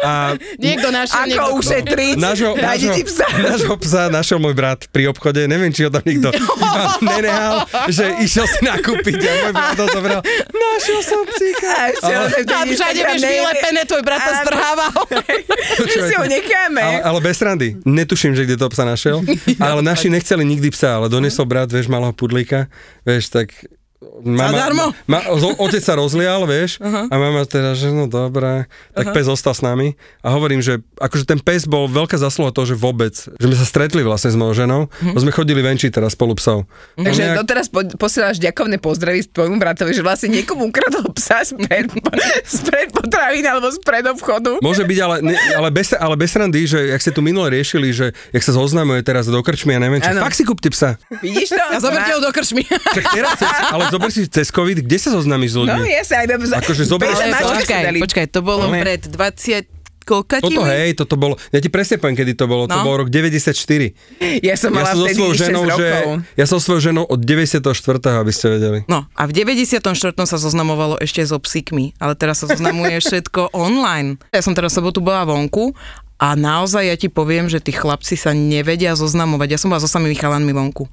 A 0.00 0.12
Niekto 0.56 0.88
našiel, 0.94 1.18
Ako 1.18 1.28
niekto... 1.28 1.58
ušetriť? 1.58 2.14
Nášho, 2.16 2.50
nášho, 2.54 2.92
psa. 3.04 3.26
nášho 3.34 3.74
psa 3.80 4.02
našiel 4.08 4.38
môj 4.38 4.54
brat 4.54 4.86
pri 4.88 5.10
obchode, 5.10 5.44
neviem, 5.44 5.72
či 5.74 5.84
ho 5.84 5.90
tam 5.90 6.04
nikto 6.04 6.30
iba 6.30 6.84
nenehal, 7.02 7.66
že 7.90 8.14
išiel 8.22 8.46
si 8.46 8.60
nakúpiť 8.62 9.18
a 9.18 9.32
môj 9.48 9.52
brat 9.52 9.76
ho 9.76 9.86
zobral. 9.90 10.20
Našiel 10.52 11.00
som 11.02 11.20
psíka. 11.26 11.68
A 11.70 12.06
Ale- 12.06 12.70
všade 12.70 13.00
vieš 13.02 13.22
vylepené, 13.22 13.80
tvoj 13.84 14.02
brat 14.04 14.20
to 14.22 14.32
strhával. 14.46 14.92
My 15.84 15.90
si 15.90 16.14
ho 16.16 16.24
necháme. 16.26 16.82
Ale, 16.82 16.98
ale 17.02 17.18
bez 17.20 17.38
randy. 17.40 17.68
Netuším, 17.84 18.32
že 18.36 18.44
kde 18.46 18.56
to 18.56 18.66
psa 18.72 18.84
našiel. 18.84 19.20
Ale 19.66 19.80
naši 19.82 20.08
nechceli 20.20 20.44
nikdy 20.44 20.68
psa, 20.76 21.00
ale 21.00 21.08
donesol 21.08 21.48
brat, 21.48 21.72
vieš, 21.72 21.88
malého 21.88 22.12
pudlíka. 22.12 22.68
Vieš, 23.08 23.32
tak... 23.32 23.48
Mama, 24.00 24.48
Zadarmo? 24.48 24.86
Ma, 25.04 25.20
zo- 25.36 25.60
otec 25.60 25.84
sa 25.84 25.92
rozlial, 25.92 26.48
vieš, 26.48 26.80
uh-huh. 26.80 27.12
a 27.12 27.14
mama 27.20 27.44
teda, 27.44 27.76
že 27.76 27.92
no 27.92 28.08
dobré, 28.08 28.64
tak 28.96 29.12
uh-huh. 29.12 29.16
pes 29.20 29.28
zostal 29.28 29.52
s 29.52 29.60
nami. 29.60 29.92
A 30.24 30.32
hovorím, 30.32 30.64
že 30.64 30.80
akože 30.96 31.28
ten 31.28 31.36
pes 31.36 31.68
bol 31.68 31.84
veľká 31.84 32.16
zasluha 32.16 32.48
toho, 32.48 32.64
že 32.64 32.80
vôbec, 32.80 33.12
že 33.12 33.44
sme 33.44 33.52
sa 33.52 33.68
stretli 33.68 34.00
vlastne 34.00 34.32
s 34.32 34.40
mojou 34.40 34.56
ženou, 34.56 34.80
uh-huh. 34.88 35.20
sme 35.20 35.28
chodili 35.28 35.60
venčiť 35.60 35.92
teraz 35.92 36.16
spolu 36.16 36.32
psov. 36.32 36.64
Takže 36.96 37.28
Nejak- 37.28 37.38
doteraz 37.44 37.68
po, 37.68 37.84
posielaš 38.00 38.40
ďakovné 38.40 38.80
pozdravy 38.80 39.20
tvojmu 39.36 39.60
bratovi, 39.60 39.92
že 39.92 40.00
vlastne 40.00 40.32
niekomu 40.32 40.72
ukradol 40.72 41.04
psa 41.20 41.44
spred, 41.44 41.92
spred 42.56 42.96
potravín 42.96 43.44
alebo 43.44 43.68
spred 43.68 44.08
obchodu. 44.08 44.64
Môže 44.64 44.88
byť, 44.88 44.98
ale, 45.04 45.16
ne, 45.20 45.36
ale, 45.60 45.68
bez, 45.68 45.92
ale 45.92 46.16
bez 46.16 46.32
randy, 46.32 46.64
že 46.64 46.88
jak 46.88 47.04
ste 47.04 47.12
tu 47.12 47.20
minule 47.20 47.52
riešili, 47.52 47.92
že 47.92 48.16
jak 48.32 48.40
sa 48.40 48.56
zoznamuje 48.56 49.04
teraz 49.04 49.28
do 49.28 49.44
krčmy, 49.44 49.76
ja 49.76 49.80
neviem, 49.84 50.00
čo, 50.00 50.08
Áno. 50.08 50.24
fakt 50.24 50.40
si 50.40 50.48
kúpte 50.48 50.72
psa. 50.72 50.96
Vidíš 51.20 51.52
to? 51.52 51.60
A 51.68 51.76
zoberte 51.76 52.16
ho 52.16 52.20
do 52.24 52.32
krčmy. 52.32 52.64
Čak 52.64 53.04
teraz, 53.12 53.36
ale 53.68 53.89
zober 53.90 54.08
si 54.08 54.24
cez 54.26 54.48
COVID, 54.48 54.80
kde 54.80 54.96
sa 54.96 55.10
zoznámiš 55.10 55.50
s 55.50 55.56
ľuďmi? 55.58 55.76
No 55.76 55.84
jasne, 55.84 56.14
aj 56.16 56.24
iba... 56.26 56.34
Akože 56.56 56.82
zoberieš 56.84 57.18
počkaj, 57.18 57.82
počkaj, 57.98 58.26
to 58.28 58.40
bolo 58.40 58.66
No. 58.66 58.76
pred 58.76 59.02
20 59.02 59.66
koľkatimi? 60.00 60.50
Toto 60.50 60.62
hej, 60.66 60.90
toto 60.94 61.14
bolo, 61.14 61.34
ja 61.48 61.58
ti 61.58 61.68
presne 61.68 61.94
poviem, 61.96 62.16
kedy 62.16 62.32
to 62.32 62.44
bolo, 62.44 62.64
to 62.64 62.72
No. 62.72 62.82
bol 62.82 62.96
rok 62.96 63.08
94. 63.08 63.94
Ja 64.40 64.54
som 64.54 64.70
Ja 64.70 64.80
mala 64.80 64.88
som 64.88 64.96
so 64.96 65.04
vtedy 65.04 65.16
svojou 65.16 65.34
6 65.34 65.42
ženou, 65.44 65.62
že, 65.70 65.88
ja 66.34 66.44
som 66.44 66.56
so 66.56 66.64
svojou 66.64 66.82
ženou 66.82 67.04
od 67.04 67.20
94. 67.20 67.62
aby 68.16 68.30
ste 68.30 68.46
vedeli. 68.48 68.78
No 68.86 69.06
a 69.06 69.22
v 69.24 69.32
94. 69.32 69.84
sa 70.24 70.36
zoznamovalo 70.36 70.98
ešte 70.98 71.20
so 71.22 71.36
psíkmi, 71.36 71.94
ale 71.96 72.14
teraz 72.14 72.40
sa 72.40 72.48
zoznamuje 72.48 72.98
všetko 73.04 73.52
online. 73.52 74.18
Ja 74.30 74.40
som 74.40 74.52
teraz 74.52 74.72
v 74.72 74.82
sobotu 74.82 74.98
bola 74.98 75.22
vonku 75.22 75.76
a 76.16 76.34
naozaj 76.34 76.84
ja 76.84 76.96
ti 76.96 77.06
poviem, 77.06 77.46
že 77.46 77.58
tí 77.58 77.70
chlapci 77.70 78.12
sa 78.12 78.32
nevedia 78.32 78.92
zoznamovať. 78.92 79.48
Ja 79.48 79.58
som 79.58 79.68
bola 79.68 79.78
so 79.78 79.86
samými 79.86 80.12
chalanmi 80.12 80.50
vonku. 80.50 80.84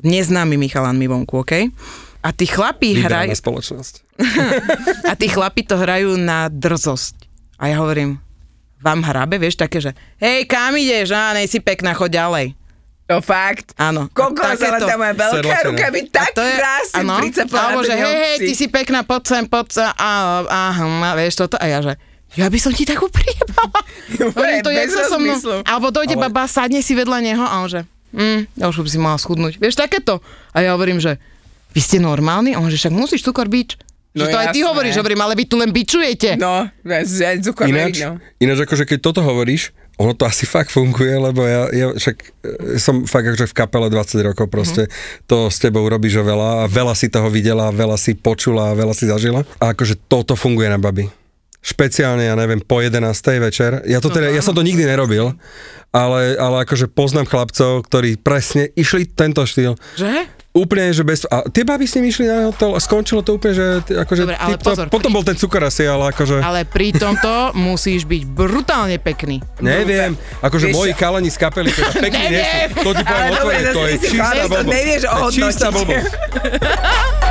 Neznámymi 0.00 0.66
chalanmi 0.66 1.06
vonku, 1.06 1.34
OK? 1.38 1.52
A 2.20 2.30
tí 2.30 2.44
chlapí 2.44 2.92
hrajú, 2.94 3.32
spoločnosť. 3.32 3.94
a 5.10 5.16
tí 5.16 5.26
chlapi 5.26 5.64
to 5.64 5.80
hrajú 5.80 6.14
na 6.14 6.46
drzosť. 6.46 7.16
A 7.56 7.68
ja 7.68 7.80
hovorím, 7.80 8.20
vám 8.80 9.00
hrabe, 9.00 9.36
vieš, 9.36 9.56
také, 9.56 9.80
že 9.80 9.92
hej, 10.16 10.44
kam 10.44 10.76
ideš? 10.76 11.12
Á, 11.12 11.32
nej 11.32 11.48
si 11.48 11.60
pekná, 11.60 11.92
choď 11.92 12.20
ďalej. 12.20 12.46
To 13.08 13.18
fakt. 13.18 13.74
Áno. 13.74 14.06
Koľko 14.12 14.38
A 14.38 14.54
sa 14.54 14.70
takéto- 14.70 14.86
tá 14.86 14.94
moja 14.94 15.14
veľká 15.18 15.58
ruka 15.66 15.86
by 15.90 16.00
tak 16.08 16.30
A 16.30 16.36
to 16.36 16.42
je- 16.44 16.56
krásne 16.56 16.96
Alebo, 17.02 17.80
na 17.82 17.88
že 17.88 17.94
hej, 17.98 18.14
hej, 18.14 18.36
ty 18.38 18.52
si 18.54 18.66
pekná, 18.70 19.02
poď 19.02 19.22
sem, 19.26 19.44
poď 19.44 19.66
sem, 19.72 19.88
a, 19.90 20.10
aha, 20.46 20.84
a 20.86 21.12
vieš 21.18 21.34
toto. 21.36 21.58
A 21.58 21.66
ja, 21.66 21.82
že 21.82 21.98
ja 22.38 22.46
by 22.46 22.58
som 22.60 22.70
ti 22.70 22.86
takú 22.86 23.10
priebala. 23.10 23.80
Úplne 24.14 24.30
Hovorím 24.30 24.60
to, 24.62 24.70
jak 24.70 24.88
sa 24.88 25.02
so 25.10 25.18
mnou. 25.18 25.40
Alebo 25.66 25.90
dojde 25.90 26.14
Ale- 26.14 26.30
baba, 26.30 26.46
sadne 26.46 26.80
si 26.80 26.94
vedľa 26.94 27.18
neho 27.18 27.42
a 27.42 27.58
on 27.58 27.66
že, 27.66 27.82
hm, 28.14 28.46
ja 28.54 28.70
už 28.70 28.78
by 28.78 28.88
si 28.88 28.98
mala 29.02 29.18
schudnúť. 29.18 29.58
Vieš, 29.58 29.74
takéto. 29.74 30.22
A 30.54 30.62
ja 30.62 30.78
hovorím, 30.78 31.02
že 31.02 31.18
vy 31.70 31.80
ste 31.80 31.98
normálni? 32.02 32.54
A 32.54 32.62
on 32.62 32.70
že 32.70 32.78
však 32.78 32.94
musíš 32.94 33.22
cukor 33.26 33.46
bič. 33.46 33.78
No 34.10 34.26
že 34.26 34.34
to 34.34 34.38
aj 34.42 34.48
ty 34.50 34.58
jasné. 34.58 34.70
hovoríš, 34.74 34.94
hovorím, 34.98 35.20
ale 35.22 35.34
vy 35.38 35.44
tu 35.46 35.54
len 35.54 35.70
bičujete. 35.70 36.34
No, 36.34 36.66
cukor 37.46 37.70
Ináč, 37.70 38.02
nevidno. 38.02 38.18
ináč 38.42 38.58
akože 38.66 38.82
keď 38.82 38.98
toto 38.98 39.22
hovoríš, 39.22 39.70
ono 40.02 40.18
to 40.18 40.26
asi 40.26 40.50
fakt 40.50 40.74
funguje, 40.74 41.14
lebo 41.14 41.46
ja, 41.46 41.70
ja 41.70 41.94
však 41.94 42.16
e, 42.42 42.80
som 42.82 43.06
fakt 43.06 43.30
akože 43.30 43.46
v 43.46 43.54
kapele 43.54 43.86
20 43.86 44.26
rokov 44.32 44.50
proste, 44.50 44.90
to 45.30 45.46
s 45.46 45.62
tebou 45.62 45.86
robíš 45.86 46.26
veľa 46.26 46.64
a 46.64 46.70
veľa 46.72 46.96
si 46.98 47.06
toho 47.06 47.30
videla, 47.30 47.70
veľa 47.70 47.94
si 48.00 48.18
počula 48.18 48.72
a 48.72 48.76
veľa 48.76 48.96
si 48.98 49.06
zažila 49.06 49.46
a 49.62 49.76
akože 49.76 50.10
toto 50.10 50.34
funguje 50.34 50.66
na 50.66 50.80
baby. 50.80 51.06
Špeciálne, 51.60 52.24
ja 52.24 52.34
neviem, 52.34 52.64
po 52.64 52.80
11. 52.80 53.04
večer. 53.36 53.84
Ja, 53.84 54.00
to 54.00 54.08
teda, 54.08 54.32
ja 54.32 54.40
som 54.40 54.56
to 54.56 54.64
nikdy 54.64 54.88
nerobil, 54.88 55.36
ale, 55.92 56.34
ale 56.40 56.64
akože 56.64 56.88
poznám 56.88 57.28
chlapcov, 57.28 57.84
ktorí 57.84 58.16
presne 58.16 58.72
išli 58.72 59.04
tento 59.04 59.44
štýl. 59.44 59.76
Že? 60.00 60.39
Úplne, 60.50 60.90
že 60.90 61.06
bez... 61.06 61.22
A 61.30 61.46
tie 61.46 61.62
baby 61.62 61.86
s 61.86 61.94
ním 61.94 62.10
išli 62.10 62.26
na 62.26 62.50
hotel 62.50 62.74
a 62.74 62.82
skončilo 62.82 63.22
to 63.22 63.38
úplne, 63.38 63.54
že 63.54 63.66
akože... 63.86 64.26
Dobre, 64.26 64.34
ale 64.34 64.58
ty 64.58 64.66
to, 64.66 64.66
pozor, 64.66 64.86
potom 64.90 65.06
pri- 65.06 65.14
bol 65.14 65.22
ten 65.22 65.38
cukor 65.38 65.62
asi, 65.62 65.86
ale 65.86 66.10
akože... 66.10 66.42
Ale 66.42 66.66
pri 66.66 66.90
tomto 66.90 67.54
musíš 67.54 68.02
byť 68.02 68.22
brutálne 68.26 68.98
pekný. 68.98 69.38
Neviem, 69.62 70.18
akože 70.42 70.66
Vieš 70.66 70.74
moji 70.74 70.90
čo? 70.90 70.98
kalani 70.98 71.30
z 71.30 71.38
kapely, 71.38 71.70
teda 71.70 71.92
pekní 71.94 72.24
nie 72.34 72.42
sú. 72.42 72.82
To 72.82 72.90
ti 72.90 73.04
poviem 73.06 73.30
otvorene, 73.30 73.70
to 73.70 73.82
je 73.86 73.96
čistá 74.02 74.30
to 74.34 74.48
blbosť. 74.50 74.66
nevieš 74.66 75.02
To 75.06 75.28
Čistá 75.30 75.68
blbosť. 75.70 76.10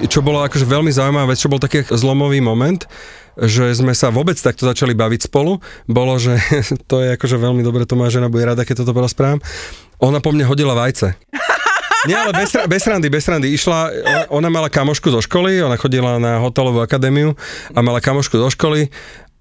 Čo 0.00 0.24
bolo 0.24 0.40
akože 0.40 0.64
veľmi 0.64 0.88
zaujímavá 0.88 1.28
vec, 1.28 1.36
čo 1.36 1.52
bol 1.52 1.60
taký 1.60 1.84
zlomový 1.84 2.40
moment, 2.40 2.88
že 3.38 3.74
sme 3.76 3.94
sa 3.94 4.10
vôbec 4.10 4.34
takto 4.38 4.66
začali 4.66 4.96
baviť 4.96 5.30
spolu, 5.30 5.62
bolo, 5.86 6.16
že 6.16 6.38
to 6.90 7.04
je 7.04 7.14
akože 7.14 7.36
veľmi 7.36 7.62
dobre, 7.62 7.86
to 7.86 7.98
moja 7.98 8.18
žena 8.18 8.32
bude 8.32 8.46
rada, 8.46 8.66
keď 8.66 8.82
toto 8.82 8.96
porozprávam. 8.96 9.38
Ona 10.00 10.18
po 10.24 10.32
mne 10.32 10.48
hodila 10.48 10.72
vajce. 10.74 11.14
Nie, 12.08 12.16
ale 12.16 12.32
bez, 12.32 12.56
bez 12.56 12.82
randy, 12.88 13.12
bez 13.12 13.28
randy. 13.28 13.52
Išla, 13.52 13.92
ona 14.32 14.48
mala 14.48 14.72
kamošku 14.72 15.12
zo 15.12 15.20
školy, 15.20 15.60
ona 15.60 15.76
chodila 15.76 16.16
na 16.16 16.40
hotelovú 16.40 16.80
akadémiu 16.80 17.36
a 17.76 17.78
mala 17.84 18.00
kamošku 18.00 18.40
zo 18.40 18.48
školy 18.48 18.88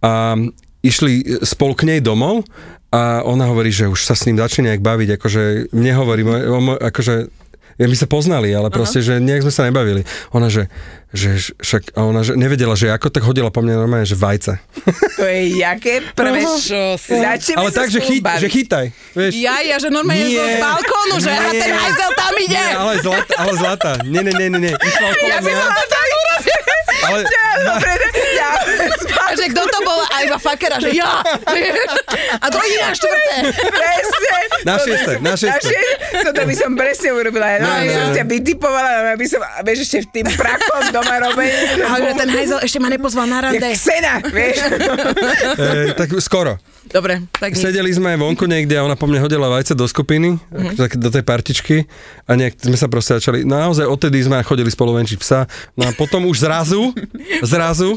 a 0.03 0.35
išli 0.83 1.39
spolu 1.39 1.71
k 1.71 1.87
nej 1.87 1.99
domov 2.03 2.43
a 2.91 3.23
ona 3.23 3.47
hovorí, 3.47 3.71
že 3.71 3.87
už 3.87 4.03
sa 4.03 4.11
s 4.11 4.27
ním 4.27 4.35
začne 4.35 4.71
nejak 4.71 4.83
baviť, 4.83 5.09
akože 5.15 5.43
mne 5.71 5.91
hovorí, 5.95 6.21
akože 6.83 7.31
my 7.87 7.95
sa 7.95 8.07
poznali, 8.11 8.51
ale 8.51 8.67
proste, 8.67 8.99
že 8.99 9.23
nejak 9.23 9.47
sme 9.47 9.53
sa 9.55 9.63
nebavili. 9.63 10.03
Ona, 10.35 10.51
že, 10.51 10.67
že 11.15 11.55
však, 11.63 11.95
a 11.95 12.03
ona, 12.03 12.27
že 12.27 12.35
nevedela, 12.35 12.75
že 12.75 12.91
ako 12.91 13.07
tak 13.07 13.23
hodila 13.23 13.47
po 13.47 13.63
mne 13.63 13.79
normálne, 13.79 14.03
že 14.03 14.19
vajce. 14.19 14.59
To 15.15 15.23
je 15.23 15.63
jaké 15.63 16.03
prvé... 16.11 16.43
Čo 16.43 16.99
ale 17.55 17.69
tak, 17.71 17.87
že, 17.87 18.03
chyt, 18.03 18.19
že 18.19 18.47
chytaj, 18.51 18.85
vieš. 19.15 19.31
Ja, 19.39 19.63
ja, 19.63 19.79
že 19.79 19.87
normálne 19.87 20.27
Nie. 20.27 20.35
zo 20.35 20.43
z 20.43 20.55
balkónu, 20.59 21.15
že 21.23 21.31
a 21.31 21.51
ten 21.55 21.71
Nie. 21.71 21.79
hajzel 21.79 22.11
tam 22.17 22.33
ide. 22.35 22.59
Nie, 22.59 22.69
ale 22.75 22.93
zlata, 22.99 23.33
ale 23.39 23.51
zlata. 23.55 23.91
Nie, 24.03 24.21
nie, 24.27 24.33
nie, 24.35 24.47
nie, 24.51 24.59
nie. 24.67 24.73
Išla 24.75 25.07
Ja 25.23 25.37
mňa, 25.39 25.55
som 25.55 25.71
ale 27.09 27.21
Dobre, 27.59 27.91
ja, 28.31 28.49
A 29.19 29.33
že 29.33 29.45
kto 29.47 29.61
to 29.63 29.79
bol? 29.81 29.99
A 30.05 30.23
iba 30.23 30.37
fakera, 30.37 30.77
že 30.77 30.93
ja. 30.93 31.19
A 32.35 32.45
druhý 32.47 32.75
na 32.77 32.91
štvrté. 32.91 33.35
presne. 33.51 34.33
Na 34.59 34.75
šieste, 34.75 35.13
na 35.19 35.33
šieste. 35.33 35.75
Toto 36.21 36.41
by 36.41 36.53
som 36.53 36.71
presne 36.73 37.09
urobila. 37.11 37.47
Ja, 37.49 37.57
no, 37.59 37.69
No, 37.69 37.75
som 37.85 38.11
ťa 38.11 38.23
vytipovala, 38.25 38.89
no, 39.03 39.11
by 39.15 39.25
som, 39.25 39.39
vieš, 39.61 39.79
ešte 39.85 39.97
tým 40.13 40.27
prakom 40.31 40.89
doma 40.89 41.15
robení. 41.21 41.53
A 41.79 41.97
že 41.97 42.11
ten 42.13 42.29
hajzel 42.29 42.59
ešte 42.59 42.77
ma 42.77 42.87
nepozval 42.87 43.25
na 43.25 43.39
Jak 43.39 43.45
rande. 43.51 43.69
ksena, 43.71 44.13
vieš. 44.25 44.57
e, 45.55 45.65
tak 45.93 46.09
skoro. 46.19 46.57
Dobre, 46.89 47.21
tak. 47.37 47.53
Sedeli 47.53 47.93
sme 47.93 48.17
vonku 48.17 48.49
niekde 48.49 48.73
a 48.73 48.81
ona 48.81 48.97
po 48.97 49.05
mne 49.05 49.21
hodila 49.21 49.45
vajce 49.47 49.77
do 49.77 49.85
skupiny, 49.85 50.41
Mhm. 50.49 50.73
mm-hmm. 50.73 50.97
do 50.97 51.09
tej 51.09 51.23
partičky 51.23 51.75
a 52.25 52.33
nejak 52.33 52.57
sme 52.57 52.73
sa 52.73 52.89
proste 52.89 53.17
začali, 53.17 53.45
naozaj 53.45 53.85
odtedy 53.85 54.17
sme 54.19 54.41
chodili 54.41 54.67
spolu 54.67 54.97
venčiť 54.97 55.17
psa, 55.21 55.45
no 55.77 55.85
a 55.85 55.91
potom 55.93 56.25
už 56.25 56.41
zrazu, 56.41 56.89
zrazu 57.45 57.95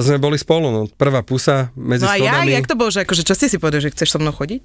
sme 0.00 0.16
boli 0.16 0.40
spolu, 0.40 0.72
no 0.72 0.80
prvá 0.88 1.20
pusa 1.20 1.68
medzi 1.76 2.06
No 2.06 2.14
a 2.14 2.16
ja, 2.16 2.40
jak 2.46 2.64
to 2.64 2.78
bolo, 2.78 2.88
že 2.88 3.04
akože 3.04 3.20
čo 3.20 3.36
ste 3.36 3.50
si 3.50 3.60
povedali, 3.60 3.84
že 3.84 3.92
chceš 3.92 4.16
so 4.16 4.18
mnou 4.18 4.32
chodiť? 4.32 4.62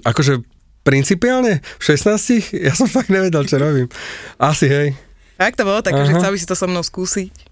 Akože 0.00 0.40
principiálne 0.80 1.60
v 1.60 1.82
16 1.84 2.56
ja 2.56 2.72
som 2.72 2.88
fakt 2.88 3.12
nevedel, 3.12 3.44
čo 3.44 3.60
robím. 3.60 3.92
Asi 4.40 4.64
hej. 4.64 4.96
Tak 5.36 5.54
to 5.54 5.68
bolo, 5.68 5.84
také, 5.84 6.02
že 6.02 6.16
chcel 6.16 6.32
by 6.32 6.38
si 6.40 6.48
to 6.48 6.56
so 6.56 6.64
mnou 6.64 6.80
skúsiť. 6.80 7.47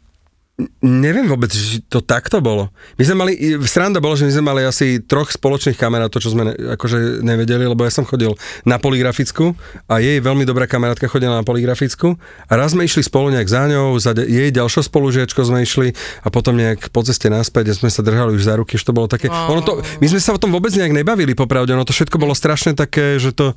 Neviem 0.80 1.28
vôbec, 1.28 1.52
že 1.52 1.84
to 1.84 2.00
takto 2.00 2.40
bolo. 2.40 2.72
My 2.96 3.04
sme 3.04 3.16
mali, 3.20 3.32
sranda 3.68 4.00
bolo, 4.00 4.16
že 4.16 4.24
my 4.24 4.32
sme 4.40 4.44
mali 4.48 4.62
asi 4.64 5.04
troch 5.04 5.28
spoločných 5.28 5.76
kamarátov, 5.76 6.24
čo 6.24 6.32
sme 6.32 6.48
ne, 6.48 6.52
akože 6.80 7.20
nevedeli, 7.20 7.68
lebo 7.68 7.84
ja 7.84 7.92
som 7.92 8.08
chodil 8.08 8.32
na 8.64 8.80
poligrafickú 8.80 9.52
a 9.84 10.00
jej 10.00 10.16
veľmi 10.16 10.48
dobrá 10.48 10.64
kamarátka 10.64 11.12
chodila 11.12 11.36
na 11.36 11.44
poligrafickú 11.44 12.16
a 12.48 12.52
raz 12.56 12.72
sme 12.72 12.88
išli 12.88 13.04
spolu 13.04 13.36
nejak 13.36 13.52
za 13.52 13.68
ňou, 13.68 14.00
za 14.00 14.16
de, 14.16 14.24
jej 14.24 14.48
ďalšou 14.48 14.80
spolužiačkou 14.88 15.44
sme 15.44 15.60
išli 15.60 15.92
a 16.24 16.32
potom 16.32 16.56
nejak 16.56 16.88
po 16.88 17.04
ceste 17.04 17.28
naspäť 17.28 17.76
sme 17.76 17.92
sa 17.92 18.00
držali 18.00 18.32
už 18.32 18.48
za 18.48 18.56
ruky, 18.56 18.80
že 18.80 18.88
to 18.88 18.96
bolo 18.96 19.12
také, 19.12 19.28
oh. 19.28 19.52
ono 19.52 19.60
to, 19.60 19.84
my 20.00 20.06
sme 20.08 20.24
sa 20.24 20.32
o 20.32 20.40
tom 20.40 20.56
vôbec 20.56 20.72
nejak 20.72 20.96
nebavili, 20.96 21.36
popravde, 21.36 21.76
ono 21.76 21.84
to 21.84 21.92
všetko 21.92 22.16
bolo 22.16 22.32
strašne 22.32 22.72
také, 22.72 23.20
že 23.20 23.36
to, 23.36 23.52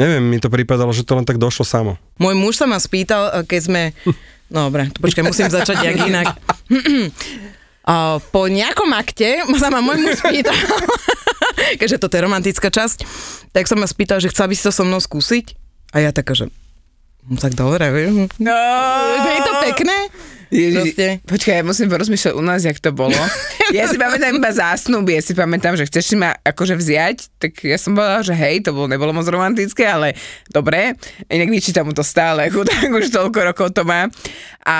neviem, 0.00 0.22
mi 0.22 0.38
to 0.42 0.50
pripadalo, 0.50 0.90
že 0.90 1.06
to 1.06 1.14
len 1.18 1.26
tak 1.26 1.38
došlo 1.38 1.62
samo. 1.66 1.98
Môj 2.18 2.34
muž 2.38 2.58
sa 2.58 2.66
ma 2.66 2.78
spýtal, 2.78 3.44
keď 3.46 3.60
sme 3.60 3.82
No 4.52 4.68
dobre, 4.68 4.92
počkaj, 5.00 5.24
musím 5.24 5.48
začať 5.48 5.82
jak 5.82 5.98
inak. 6.04 6.36
Po 8.32 8.48
nejakom 8.48 8.88
akte 8.96 9.44
sa 9.60 9.68
ma 9.68 9.84
môj 9.84 10.00
muž 10.00 10.16
spýtal, 10.20 10.56
keďže 11.80 12.00
toto 12.00 12.16
je 12.16 12.24
romantická 12.24 12.72
časť, 12.72 13.04
tak 13.52 13.68
som 13.68 13.76
ma 13.76 13.84
spýtal, 13.84 14.24
že 14.24 14.32
chcel 14.32 14.48
by 14.48 14.54
si 14.56 14.64
to 14.64 14.72
so 14.72 14.88
mnou 14.88 15.02
skúsiť. 15.02 15.52
A 15.92 16.00
ja 16.00 16.08
taká, 16.08 16.32
že 16.32 16.48
no, 17.28 17.36
tak 17.36 17.52
dobre, 17.52 17.84
vieš. 17.92 18.32
No, 18.40 18.56
je 19.20 19.42
to 19.44 19.52
pekné? 19.68 20.08
Ježi, 20.54 21.18
počkaj, 21.26 21.54
ja 21.60 21.64
musím 21.66 21.90
porozmýšľať 21.90 22.32
u 22.38 22.42
nás, 22.46 22.62
jak 22.62 22.78
to 22.78 22.94
bolo. 22.94 23.18
Ja 23.72 23.88
si 23.88 23.96
pamätám 23.96 24.36
iba 24.36 24.52
zásnub, 24.52 25.08
ja 25.08 25.24
si 25.24 25.32
pamätám, 25.32 25.74
že 25.74 25.88
chceš 25.88 26.14
si 26.14 26.16
ma 26.20 26.36
akože 26.44 26.76
vziať, 26.76 27.32
tak 27.40 27.64
ja 27.64 27.80
som 27.80 27.96
povedala, 27.96 28.20
že 28.20 28.36
hej, 28.36 28.60
to 28.60 28.76
bolo, 28.76 28.86
nebolo 28.86 29.10
moc 29.10 29.24
romantické, 29.24 29.88
ale 29.88 30.12
dobre. 30.52 30.94
Inak 31.32 31.48
vyčítam 31.48 31.88
mu 31.88 31.96
to 31.96 32.04
stále, 32.04 32.44
chudák 32.52 32.92
už 32.92 33.08
toľko 33.10 33.40
rokov 33.50 33.72
to 33.72 33.82
má. 33.82 34.06
A 34.68 34.76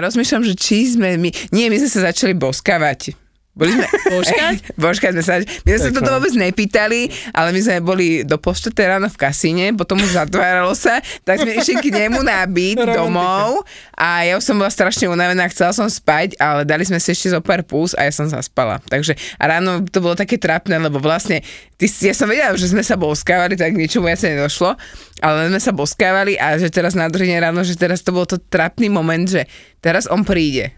rozmýšľam, 0.00 0.48
že 0.48 0.56
či 0.56 0.96
sme 0.96 1.20
my, 1.20 1.30
nie, 1.52 1.68
my 1.68 1.76
sme 1.76 1.90
sa 1.92 2.00
začali 2.08 2.32
boskávať 2.32 3.21
boli 3.52 3.68
sme... 3.76 3.84
Božkať? 4.16 4.56
Božkať 4.80 5.12
sme 5.20 5.24
sa... 5.24 5.34
My 5.44 5.68
sme 5.76 5.80
sa 5.84 5.90
toto 5.92 6.08
vôbec 6.08 6.32
nepýtali, 6.32 7.12
ale 7.36 7.52
my 7.52 7.60
sme 7.60 7.76
boli 7.84 8.06
do 8.24 8.40
poštete 8.40 8.80
ráno 8.80 9.12
v 9.12 9.16
kasíne, 9.20 9.76
potom 9.76 10.00
už 10.00 10.16
zatváralo 10.16 10.72
sa, 10.72 11.04
tak 11.28 11.44
sme 11.44 11.60
išli 11.60 11.76
k 11.84 11.86
nemu 11.92 12.24
na 12.24 12.48
byt 12.48 12.80
domov 12.80 13.60
a 13.92 14.24
ja 14.24 14.40
už 14.40 14.44
som 14.44 14.56
bola 14.56 14.72
strašne 14.72 15.06
unavená, 15.12 15.44
chcela 15.52 15.76
som 15.76 15.84
spať, 15.84 16.32
ale 16.40 16.64
dali 16.64 16.88
sme 16.88 16.96
si 16.96 17.12
ešte 17.12 17.28
zo 17.28 17.44
pár 17.44 17.60
pús 17.60 17.92
a 17.92 18.08
ja 18.08 18.12
som 18.12 18.24
zaspala. 18.24 18.80
Takže 18.88 19.14
a 19.36 19.44
ráno 19.44 19.84
to 19.84 20.00
bolo 20.00 20.16
také 20.16 20.40
trápne, 20.40 20.80
lebo 20.80 20.96
vlastne 20.96 21.44
ty, 21.76 21.86
ja 22.08 22.16
som 22.16 22.26
vedela, 22.32 22.56
že 22.56 22.72
sme 22.72 22.80
sa 22.80 22.96
boskávali, 22.96 23.60
tak 23.60 23.76
ničomu 23.76 24.08
ja 24.08 24.16
sa 24.16 24.32
nedošlo, 24.32 24.80
ale 25.20 25.52
sme 25.52 25.60
sa 25.60 25.72
boskávali 25.76 26.40
a 26.40 26.56
že 26.56 26.72
teraz 26.72 26.96
na 26.96 27.06
druhý 27.12 27.36
ráno, 27.36 27.60
že 27.60 27.76
teraz 27.76 28.00
to 28.00 28.16
bol 28.16 28.24
to 28.24 28.40
trápny 28.40 28.88
moment, 28.88 29.28
že 29.28 29.44
teraz 29.84 30.08
on 30.08 30.24
príde. 30.24 30.72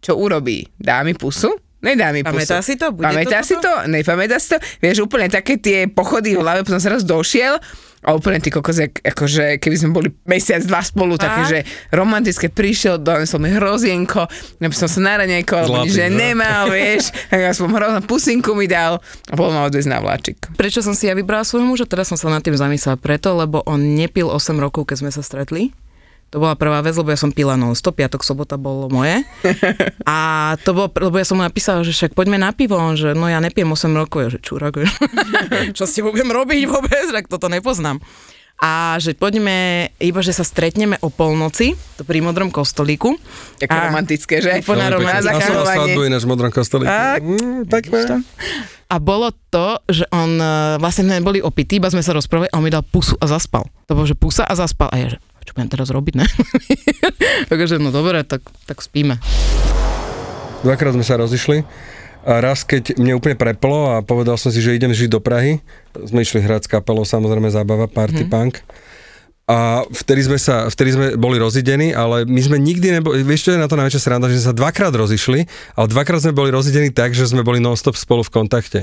Čo 0.00 0.16
urobí? 0.16 0.64
Dá 0.80 1.04
mi 1.04 1.12
pusu? 1.12 1.59
Nedá 1.80 2.12
mi 2.12 2.20
Pamätá 2.20 2.60
si 2.60 2.76
to? 2.76 2.92
Bude 2.92 3.08
Pamätá 3.08 3.40
to 3.40 3.48
si 3.48 3.56
to? 3.56 3.72
Nepamätá 3.88 4.36
si 4.36 4.52
to? 4.52 4.58
Vieš, 4.84 5.08
úplne 5.08 5.32
také 5.32 5.56
tie 5.56 5.88
pochody 5.88 6.36
v 6.36 6.44
hlave, 6.44 6.60
potom 6.60 6.76
sa 6.76 6.92
raz 6.92 7.02
došiel 7.08 7.56
a 8.00 8.16
úplne 8.16 8.40
ty 8.40 8.48
kokos, 8.48 8.80
akože 9.04 9.60
keby 9.60 9.76
sme 9.76 9.90
boli 9.92 10.08
mesiac, 10.24 10.64
dva 10.64 10.80
spolu, 10.80 11.20
a? 11.20 11.20
také, 11.20 11.42
že 11.44 11.58
romantické, 11.92 12.48
prišiel, 12.48 12.96
donesol 12.96 13.44
mi 13.44 13.52
hrozienko, 13.52 14.24
aby 14.56 14.76
som 14.76 14.88
sa 14.88 15.00
na 15.04 15.20
raňajko, 15.20 15.52
alebo 15.52 15.84
nič, 15.84 16.00
že 16.00 16.08
nemal, 16.08 16.72
vieš, 16.72 17.12
tak 17.32 17.44
ja 17.44 17.52
som 17.52 17.68
hrozná 17.68 18.00
pusinku 18.00 18.56
mi 18.56 18.64
dal 18.64 19.04
a 19.28 19.32
bol 19.36 19.52
ma 19.52 19.68
odviezť 19.68 19.90
na 19.92 20.00
vláčik. 20.00 20.36
Prečo 20.56 20.80
som 20.80 20.96
si 20.96 21.12
ja 21.12 21.16
vybrala 21.16 21.44
svojho 21.44 21.68
muža? 21.68 21.84
Teraz 21.84 22.08
som 22.08 22.16
sa 22.16 22.32
nad 22.32 22.40
tým 22.40 22.56
zamyslela 22.56 22.96
preto, 22.96 23.36
lebo 23.36 23.60
on 23.68 23.92
nepil 23.92 24.32
8 24.32 24.56
rokov, 24.56 24.88
keď 24.88 25.04
sme 25.04 25.10
sa 25.12 25.20
stretli. 25.20 25.76
To 26.30 26.38
bola 26.38 26.54
prvá 26.54 26.78
vec, 26.78 26.94
lebo 26.94 27.10
ja 27.10 27.18
som 27.18 27.34
pila 27.34 27.58
non 27.58 27.74
stop, 27.74 27.98
piatok, 27.98 28.22
sobota 28.22 28.54
bolo 28.54 28.86
moje. 28.86 29.26
A 30.06 30.54
to 30.62 30.70
bolo, 30.70 30.86
lebo 31.10 31.18
ja 31.18 31.26
som 31.26 31.34
mu 31.34 31.42
napísala, 31.42 31.82
že 31.82 31.90
však 31.90 32.14
poďme 32.14 32.38
na 32.38 32.54
pivo, 32.54 32.78
že 32.94 33.18
no 33.18 33.26
ja 33.26 33.42
nepijem 33.42 33.66
8 33.66 33.90
rokov, 33.98 34.18
ja, 34.22 34.28
že 34.30 34.38
čurak, 34.38 34.78
čo 35.76 35.84
si 35.90 36.06
budem 36.06 36.30
robiť 36.30 36.70
vôbec, 36.70 37.10
tak 37.10 37.26
toto 37.26 37.50
nepoznám. 37.50 37.98
A 38.60 39.00
že 39.00 39.16
poďme, 39.16 39.88
iba 39.96 40.20
že 40.20 40.36
sa 40.36 40.44
stretneme 40.44 41.00
o 41.00 41.08
polnoci, 41.08 41.72
to 41.96 42.04
pri 42.04 42.20
modrom 42.20 42.52
kostolíku. 42.52 43.16
Také 43.56 43.72
a, 43.72 43.88
romantické, 43.88 44.44
že? 44.44 44.60
Po 44.60 44.76
na 44.76 44.92
zakarovanie. 45.24 45.96
Ja 45.96 46.20
som 46.20 46.28
modrom 46.28 46.52
kostolíku. 46.52 46.92
A, 46.92 47.16
mm, 47.16 47.66
pekné. 47.72 48.20
A 48.92 48.96
bolo 49.00 49.32
to, 49.48 49.80
že 49.88 50.04
on, 50.12 50.36
e, 50.36 50.76
vlastne 50.76 51.08
neboli 51.08 51.40
opití, 51.40 51.80
iba 51.80 51.88
sme 51.88 52.04
sa 52.04 52.12
rozprávali 52.12 52.52
a 52.52 52.60
on 52.60 52.64
mi 52.66 52.68
dal 52.68 52.84
pusu 52.84 53.16
a 53.16 53.24
zaspal. 53.24 53.64
To 53.88 53.96
bolo, 53.96 54.04
že 54.04 54.18
pusa 54.18 54.44
a 54.44 54.52
zaspal. 54.52 54.92
A 54.92 54.96
ja, 55.00 55.08
že 55.16 55.18
čo 55.44 55.56
budem 55.56 55.70
teraz 55.72 55.88
robiť, 55.90 56.14
ne? 56.16 56.26
Takže 57.50 57.78
no 57.84 57.92
dobre, 57.92 58.22
tak, 58.24 58.44
tak 58.68 58.80
spíme. 58.84 59.18
Dvakrát 60.60 60.92
sme 60.92 61.04
sa 61.04 61.16
rozišli. 61.16 61.64
A 62.20 62.44
raz, 62.44 62.68
keď 62.68 63.00
mne 63.00 63.16
úplne 63.16 63.32
preplo 63.32 63.96
a 63.96 64.04
povedal 64.04 64.36
som 64.36 64.52
si, 64.52 64.60
že 64.60 64.76
idem 64.76 64.92
žiť 64.92 65.08
do 65.08 65.24
Prahy, 65.24 65.64
sme 65.96 66.20
išli 66.20 66.44
hrať 66.44 66.68
s 66.68 66.70
kapelou, 66.70 67.08
samozrejme 67.08 67.48
zábava, 67.48 67.88
party 67.88 68.28
hmm. 68.28 68.32
punk. 68.32 68.60
A 69.50 69.82
vtedy 69.88 70.28
sme, 70.28 70.38
sa, 70.38 70.70
vtedy 70.70 70.94
sme 70.94 71.06
boli 71.18 71.40
rozidení, 71.40 71.90
ale 71.90 72.22
my 72.22 72.38
sme 72.38 72.60
nikdy 72.60 73.00
neboli, 73.00 73.26
vieš 73.26 73.50
čo 73.50 73.56
je 73.56 73.58
na 73.58 73.66
to 73.66 73.74
najväčšia 73.74 74.04
sranda, 74.04 74.30
že 74.30 74.38
sme 74.38 74.48
sa 74.52 74.54
dvakrát 74.54 74.94
rozišli, 74.94 75.48
ale 75.74 75.86
dvakrát 75.90 76.22
sme 76.22 76.36
boli 76.36 76.54
rozidení 76.54 76.94
tak, 76.94 77.16
že 77.16 77.26
sme 77.26 77.42
boli 77.42 77.58
non-stop 77.58 77.98
spolu 77.98 78.22
v 78.22 78.30
kontakte. 78.30 78.80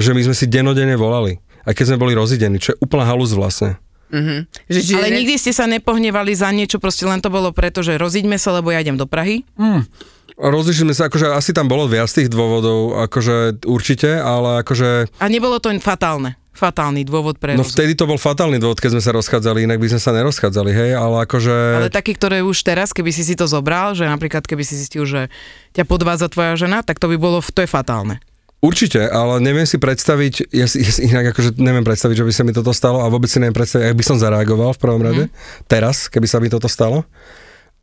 Že 0.00 0.16
my 0.18 0.22
sme 0.26 0.34
si 0.34 0.50
denodene 0.50 0.98
volali, 0.98 1.38
aj 1.68 1.76
keď 1.76 1.84
sme 1.94 2.02
boli 2.02 2.18
rozidení, 2.18 2.58
čo 2.58 2.74
je 2.74 2.80
úplná 2.82 3.06
halus 3.06 3.30
vlastne. 3.36 3.78
Mm-hmm. 4.12 4.40
Že, 4.68 4.78
či 4.84 4.92
Ale 4.92 5.08
ne... 5.08 5.16
nikdy 5.24 5.34
ste 5.40 5.52
sa 5.56 5.64
nepohnevali 5.64 6.36
za 6.36 6.52
niečo, 6.52 6.76
proste 6.76 7.08
len 7.08 7.24
to 7.24 7.32
bolo 7.32 7.48
preto, 7.50 7.80
že 7.80 7.96
roziďme 7.96 8.36
sa, 8.36 8.52
lebo 8.52 8.68
ja 8.68 8.84
idem 8.84 9.00
do 9.00 9.08
Prahy? 9.08 9.48
Mm. 9.56 9.88
Rozlišili 10.36 10.92
sme 10.92 10.94
sa, 10.96 11.08
akože 11.08 11.32
asi 11.32 11.56
tam 11.56 11.68
bolo 11.68 11.88
viac 11.88 12.08
tých 12.12 12.28
dôvodov, 12.28 13.00
akože 13.08 13.64
určite, 13.64 14.20
ale 14.20 14.60
akože... 14.60 15.08
A 15.16 15.26
nebolo 15.32 15.56
to 15.56 15.72
fatálne? 15.80 16.36
fatálny 16.52 17.02
dôvod 17.08 17.40
pre 17.40 17.56
No 17.56 17.64
vtedy 17.64 17.96
to 17.96 18.04
bol 18.04 18.20
fatálny 18.20 18.60
dôvod, 18.60 18.78
keď 18.78 18.94
sme 18.94 19.02
sa 19.02 19.16
rozchádzali, 19.16 19.64
inak 19.64 19.80
by 19.80 19.88
sme 19.96 20.00
sa 20.04 20.12
nerozchádzali, 20.12 20.70
hej, 20.70 20.90
ale 20.94 21.24
akože... 21.24 21.56
Ale 21.80 21.90
taký, 21.90 22.12
ktoré 22.12 22.44
už 22.44 22.60
teraz, 22.62 22.92
keby 22.92 23.08
si 23.10 23.24
si 23.24 23.34
to 23.34 23.48
zobral, 23.48 23.96
že 23.96 24.04
napríklad 24.04 24.44
keby 24.44 24.62
si 24.62 24.76
zistil, 24.76 25.08
že 25.08 25.32
ťa 25.72 25.88
podvádza 25.88 26.28
tvoja 26.28 26.54
žena, 26.54 26.84
tak 26.84 27.00
to 27.00 27.08
by 27.08 27.16
bolo, 27.16 27.40
to 27.40 27.64
je 27.64 27.68
fatálne. 27.68 28.20
Určite, 28.62 29.10
ale 29.10 29.42
neviem 29.42 29.66
si 29.66 29.74
predstaviť, 29.74 30.54
ja 30.54 30.70
si, 30.70 30.86
ja 30.86 30.92
si 30.94 31.10
inak 31.10 31.34
akože 31.34 31.58
neviem 31.58 31.82
predstaviť, 31.82 32.22
že 32.22 32.26
by 32.30 32.32
sa 32.32 32.42
mi 32.46 32.54
toto 32.54 32.70
stalo 32.70 33.02
a 33.02 33.10
vôbec 33.10 33.26
si 33.26 33.42
neviem 33.42 33.58
predstaviť, 33.58 33.90
ak 33.90 33.98
by 33.98 34.04
som 34.06 34.22
zareagoval 34.22 34.70
v 34.78 34.82
prvom 34.82 35.02
rade, 35.02 35.24
mm. 35.26 35.66
teraz, 35.66 36.06
keby 36.06 36.30
sa 36.30 36.38
mi 36.38 36.46
toto 36.46 36.70
stalo, 36.70 37.02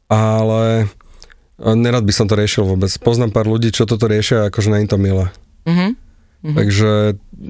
ale 0.07 0.87
nerad 1.59 2.07
by 2.07 2.13
som 2.15 2.31
to 2.31 2.39
riešil 2.39 2.63
vôbec. 2.63 2.87
Poznám 3.03 3.35
pár 3.35 3.51
ľudí, 3.51 3.75
čo 3.75 3.83
toto 3.83 4.07
riešia, 4.07 4.47
akože 4.47 4.71
na 4.71 4.79
im 4.79 4.87
to 4.87 4.95
milé. 4.95 5.27
Mm-hmm. 5.67 5.91
Mm-hmm. 6.39 6.55
Takže 6.55 6.91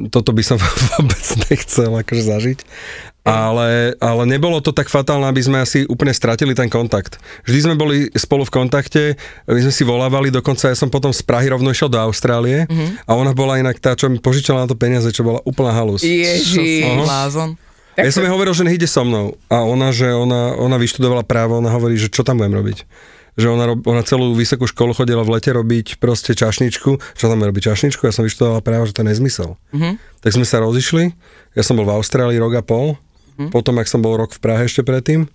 toto 0.09 0.33
by 0.33 0.41
som 0.41 0.57
vôbec 0.97 1.25
nechcel 1.53 1.93
akože 1.93 2.23
zažiť. 2.25 2.59
Ale, 3.27 3.99
ale 3.99 4.23
nebolo 4.23 4.63
to 4.63 4.71
tak 4.71 4.87
fatálne, 4.87 5.27
aby 5.27 5.43
sme 5.43 5.59
asi 5.59 5.83
úplne 5.85 6.15
stratili 6.15 6.55
ten 6.55 6.71
kontakt. 6.71 7.19
Vždy 7.43 7.59
sme 7.67 7.75
boli 7.75 8.07
spolu 8.15 8.47
v 8.47 8.51
kontakte, 8.51 9.03
my 9.45 9.59
sme 9.59 9.73
si 9.75 9.83
volávali, 9.83 10.31
dokonca 10.31 10.71
ja 10.71 10.77
som 10.77 10.87
potom 10.87 11.11
z 11.11 11.21
Prahy 11.27 11.51
rovno 11.51 11.69
išiel 11.69 11.91
do 11.91 11.99
Austrálie 11.99 12.65
mm-hmm. 12.65 13.05
a 13.05 13.11
ona 13.13 13.35
bola 13.35 13.59
inak 13.59 13.77
tá, 13.77 13.93
čo 13.93 14.07
mi 14.07 14.17
požičala 14.23 14.65
na 14.65 14.67
to 14.71 14.79
peniaze, 14.79 15.11
čo 15.11 15.27
bola 15.27 15.43
úplná 15.43 15.75
halus. 15.75 16.01
Ježi, 16.01 16.87
blázon. 16.95 17.59
Ja 17.99 18.07
som 18.15 18.23
jej 18.23 18.31
hovoril, 18.31 18.55
že 18.55 18.63
ide 18.71 18.87
so 18.87 19.03
mnou 19.03 19.35
a 19.51 19.67
ona, 19.67 19.91
že 19.91 20.07
ona, 20.15 20.55
ona 20.55 20.79
vyštudovala 20.79 21.27
právo, 21.27 21.59
ona 21.59 21.67
hovorí, 21.75 21.99
že 21.99 22.07
čo 22.07 22.23
tam 22.23 22.39
budem 22.39 22.55
robiť 22.55 22.87
že 23.39 23.47
ona, 23.47 23.71
ona 23.71 24.03
celú 24.03 24.35
vysokú 24.35 24.67
školu 24.67 24.91
chodila 24.91 25.23
v 25.23 25.39
lete 25.39 25.55
robiť 25.55 26.03
proste 26.03 26.35
čašničku. 26.35 26.99
Čo 27.15 27.25
tam 27.31 27.39
robiť 27.39 27.71
čašničku? 27.71 28.03
Ja 28.03 28.11
som 28.11 28.27
vyštudoval 28.27 28.59
práve, 28.59 28.91
že 28.91 28.99
to 28.99 29.01
je 29.01 29.15
nezmysel. 29.15 29.55
Mm-hmm. 29.71 29.93
Tak 30.19 30.31
sme 30.35 30.43
sa 30.43 30.59
rozišli, 30.59 31.15
ja 31.55 31.63
som 31.63 31.79
bol 31.79 31.87
v 31.87 31.95
Austrálii 31.95 32.35
rok 32.35 32.59
a 32.59 32.63
pol, 32.63 32.99
mm-hmm. 33.39 33.55
potom, 33.55 33.79
ak 33.79 33.87
som 33.87 34.03
bol 34.03 34.19
rok 34.19 34.35
v 34.35 34.43
Prahe 34.43 34.67
ešte 34.67 34.83
predtým, 34.83 35.31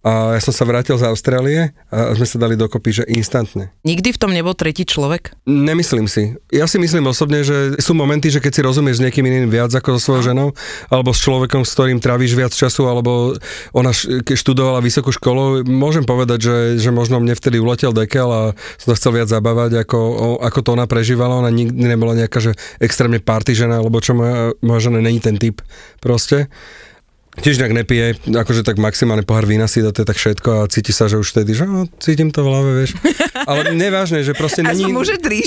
a 0.00 0.32
ja 0.32 0.40
som 0.40 0.56
sa 0.56 0.64
vrátil 0.64 0.96
z 0.96 1.04
Austrálie 1.04 1.76
a 1.92 2.16
sme 2.16 2.24
sa 2.24 2.40
dali 2.40 2.56
dokopy, 2.56 2.88
že 2.88 3.04
instantne. 3.04 3.68
Nikdy 3.84 4.16
v 4.16 4.20
tom 4.20 4.32
nebol 4.32 4.56
tretí 4.56 4.88
človek? 4.88 5.36
Nemyslím 5.44 6.08
si. 6.08 6.40
Ja 6.48 6.64
si 6.64 6.80
myslím 6.80 7.12
osobne, 7.12 7.44
že 7.44 7.76
sú 7.76 7.92
momenty, 7.92 8.32
že 8.32 8.40
keď 8.40 8.52
si 8.56 8.64
rozumieš 8.64 8.96
s 8.96 9.04
niekým 9.04 9.28
iným 9.28 9.52
viac 9.52 9.68
ako 9.68 10.00
so 10.00 10.08
svojou 10.08 10.22
no. 10.24 10.28
ženou, 10.32 10.48
alebo 10.88 11.12
s 11.12 11.20
človekom, 11.20 11.68
s 11.68 11.76
ktorým 11.76 12.00
tráviš 12.00 12.32
viac 12.32 12.48
času, 12.56 12.88
alebo 12.88 13.36
ona 13.76 13.92
študovala 13.92 14.80
vysokú 14.80 15.12
školu, 15.12 15.68
môžem 15.68 16.08
povedať, 16.08 16.48
že, 16.48 16.56
že 16.80 16.88
možno 16.88 17.20
mne 17.20 17.36
vtedy 17.36 17.60
uletel 17.60 17.92
dekel 17.92 18.32
a 18.32 18.42
som 18.80 18.96
to 18.96 18.96
chcel 18.96 19.12
viac 19.12 19.28
zabávať, 19.28 19.84
ako, 19.84 20.40
ako 20.40 20.58
to 20.64 20.68
ona 20.80 20.88
prežívala. 20.88 21.44
Ona 21.44 21.52
nikdy 21.52 21.76
nebola 21.76 22.16
nejaká, 22.16 22.40
že 22.40 22.56
extrémne 22.80 23.20
party 23.20 23.52
žena, 23.52 23.84
alebo 23.84 24.00
čo 24.00 24.16
moja, 24.16 24.56
moja 24.64 24.88
žena 24.88 25.04
není 25.04 25.20
ten 25.20 25.36
typ 25.36 25.60
proste. 26.00 26.48
Tiež 27.38 27.62
nejak 27.62 27.74
nepije, 27.86 28.18
akože 28.26 28.66
tak 28.66 28.82
maximálne 28.82 29.22
pohár 29.22 29.46
vína 29.46 29.70
si 29.70 29.78
dá, 29.78 29.94
to 29.94 30.02
je 30.02 30.08
tak 30.10 30.18
všetko 30.18 30.50
a 30.50 30.62
cíti 30.66 30.90
sa, 30.90 31.06
že 31.06 31.14
už 31.14 31.30
vtedy, 31.30 31.54
že 31.54 31.62
oh, 31.62 31.86
cítim 32.02 32.34
to 32.34 32.42
v 32.42 32.50
hlave, 32.50 32.70
vieš. 32.82 32.98
Ale 33.46 33.70
nevážne, 33.70 34.26
že 34.26 34.34
proste 34.34 34.66
není, 34.66 34.90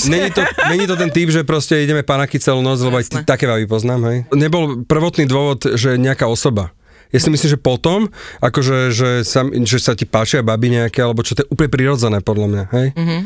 není, 0.07 0.31
to, 0.31 0.41
není 0.71 0.85
to 0.87 0.95
ten 0.95 1.11
typ, 1.11 1.27
že 1.27 1.43
proste 1.43 1.83
ideme 1.83 1.99
panaky 1.99 2.39
celú 2.39 2.63
noc, 2.63 2.79
lebo 2.79 3.03
aj 3.03 3.27
také 3.27 3.51
baby 3.51 3.67
poznám, 3.67 4.01
hej. 4.07 4.17
Nebol 4.31 4.87
prvotný 4.87 5.27
dôvod, 5.27 5.75
že 5.75 5.99
nejaká 5.99 6.23
osoba. 6.23 6.71
Ja 7.11 7.19
si 7.19 7.29
myslím, 7.29 7.51
že 7.51 7.59
potom, 7.59 8.09
akože, 8.41 8.89
že 8.89 9.09
sa, 9.27 9.45
že 9.45 9.77
sa 9.77 9.93
ti 9.93 10.07
páčia 10.07 10.39
baby 10.39 10.79
nejaké, 10.79 11.03
alebo 11.03 11.21
čo 11.21 11.35
to 11.35 11.43
je 11.43 11.51
úplne 11.51 11.69
prirodzené 11.69 12.23
podľa 12.23 12.47
mňa, 12.47 12.63
hej. 12.79 12.87
Mm-hmm 12.95 13.21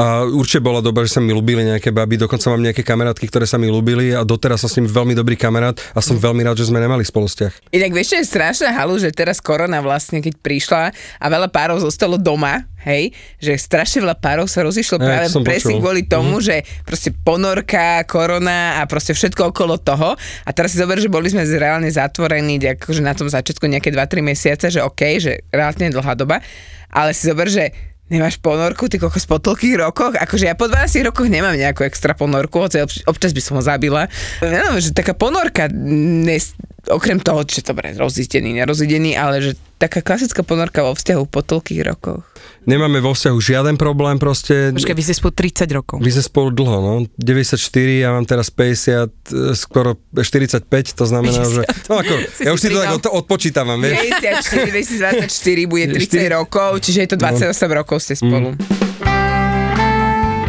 A 0.00 0.24
určite 0.24 0.64
bola 0.64 0.80
doba, 0.80 1.04
že 1.04 1.12
sa 1.12 1.20
mi 1.20 1.36
ľúbili 1.36 1.60
nejaké 1.60 1.92
baby, 1.92 2.16
dokonca 2.16 2.48
mám 2.48 2.64
nejaké 2.64 2.80
kamarátky, 2.80 3.28
ktoré 3.28 3.44
sa 3.44 3.60
mi 3.60 3.68
ľúbili 3.68 4.16
a 4.16 4.24
doteraz 4.24 4.64
som 4.64 4.72
s 4.72 4.80
nimi 4.80 4.88
veľmi 4.88 5.12
dobrý 5.12 5.36
kamarát 5.36 5.76
a 5.92 6.00
som 6.00 6.16
veľmi 6.16 6.40
rád, 6.40 6.56
že 6.56 6.72
sme 6.72 6.80
nemali 6.80 7.04
spolu 7.04 7.28
vzťah. 7.28 7.68
Inak 7.76 7.92
vieš, 7.92 8.16
čo 8.16 8.24
je 8.24 8.26
strašná 8.32 8.72
halu, 8.72 8.96
že 8.96 9.12
teraz 9.12 9.44
korona 9.44 9.84
vlastne, 9.84 10.24
keď 10.24 10.40
prišla 10.40 10.96
a 11.20 11.26
veľa 11.28 11.52
párov 11.52 11.84
zostalo 11.84 12.16
doma, 12.16 12.64
hej, 12.80 13.12
že 13.36 13.60
strašne 13.60 14.00
veľa 14.00 14.16
párov 14.16 14.48
sa 14.48 14.64
rozišlo 14.64 14.96
Hej, 14.96 15.04
práve 15.04 15.26
presne 15.44 15.76
počul. 15.76 15.82
kvôli 15.84 16.02
tomu, 16.08 16.40
že 16.40 16.64
proste 16.88 17.12
ponorka, 17.12 18.00
korona 18.08 18.80
a 18.80 18.88
proste 18.88 19.12
všetko 19.12 19.52
okolo 19.52 19.76
toho. 19.76 20.16
A 20.16 20.50
teraz 20.56 20.72
si 20.72 20.80
zober, 20.80 20.96
že 20.96 21.12
boli 21.12 21.28
sme 21.28 21.44
reálne 21.44 21.92
zatvorení 21.92 22.56
akože 22.56 23.04
na 23.04 23.12
tom 23.12 23.28
začiatku 23.28 23.68
nejaké 23.68 23.92
2-3 23.92 24.24
mesiace, 24.24 24.72
že 24.72 24.80
OK, 24.80 25.20
že 25.20 25.44
reálne 25.52 25.92
dlhá 25.92 26.16
doba, 26.16 26.40
ale 26.88 27.12
si 27.12 27.28
zober, 27.28 27.52
že 27.52 27.89
Nemáš 28.10 28.42
ponorku, 28.42 28.90
ty 28.90 28.98
kokos 28.98 29.22
po 29.22 29.38
toľkých 29.38 29.86
rokoch? 29.86 30.18
Akože 30.18 30.50
ja 30.50 30.58
po 30.58 30.66
12 30.66 31.06
rokoch 31.06 31.30
nemám 31.30 31.54
nejakú 31.54 31.86
extra 31.86 32.10
ponorku, 32.10 32.66
hoci 32.66 32.82
obč- 32.82 33.06
občas 33.06 33.30
by 33.30 33.38
som 33.38 33.54
ho 33.54 33.62
zabila. 33.62 34.10
Neviem, 34.42 34.82
že 34.82 34.90
taká 34.90 35.14
ponorka, 35.14 35.70
nes, 35.70 36.58
okrem 36.88 37.20
toho, 37.20 37.44
že 37.44 37.60
dobre, 37.60 37.92
rozídený, 37.92 38.56
nerozidený, 38.62 39.18
ale 39.18 39.44
že 39.44 39.52
taká 39.80 40.04
klasická 40.04 40.44
ponorka 40.44 40.84
vo 40.84 40.92
vzťahu 40.92 41.24
po 41.24 41.40
toľkých 41.40 41.80
rokoch. 41.88 42.20
Nemáme 42.68 43.00
vo 43.00 43.16
vzťahu 43.16 43.38
žiaden 43.40 43.76
problém, 43.80 44.20
proste. 44.20 44.76
Počkaj, 44.76 44.92
vy 44.92 45.04
ste 45.04 45.14
spolu 45.16 45.32
30 45.32 45.76
rokov. 45.76 45.96
My 46.04 46.10
sme 46.12 46.24
spolu 46.24 46.48
dlho, 46.52 46.78
no. 46.84 46.94
94, 47.16 48.04
ja 48.04 48.12
mám 48.12 48.28
teraz 48.28 48.52
50, 48.52 49.08
e, 49.08 49.56
skoro 49.56 49.96
45, 50.12 50.68
to 50.92 51.04
znamená, 51.08 51.40
že... 51.48 51.64
No 51.88 52.00
ako, 52.00 52.14
Si 52.36 52.44
ja 52.44 52.52
už 52.52 52.60
si 52.60 52.68
si 52.68 52.76
to 52.76 52.80
tak 52.84 53.00
od, 53.00 53.04
odpočítavam, 53.24 53.80
vieš. 53.80 54.04
94, 54.20 55.24
2024 55.24 55.72
bude 55.72 55.86
30 55.96 56.36
rokov, 56.36 56.70
čiže 56.84 56.98
je 57.04 57.08
to 57.12 57.16
28 57.16 57.52
rokov 57.72 58.04
ste 58.04 58.14
spolu. 58.20 58.52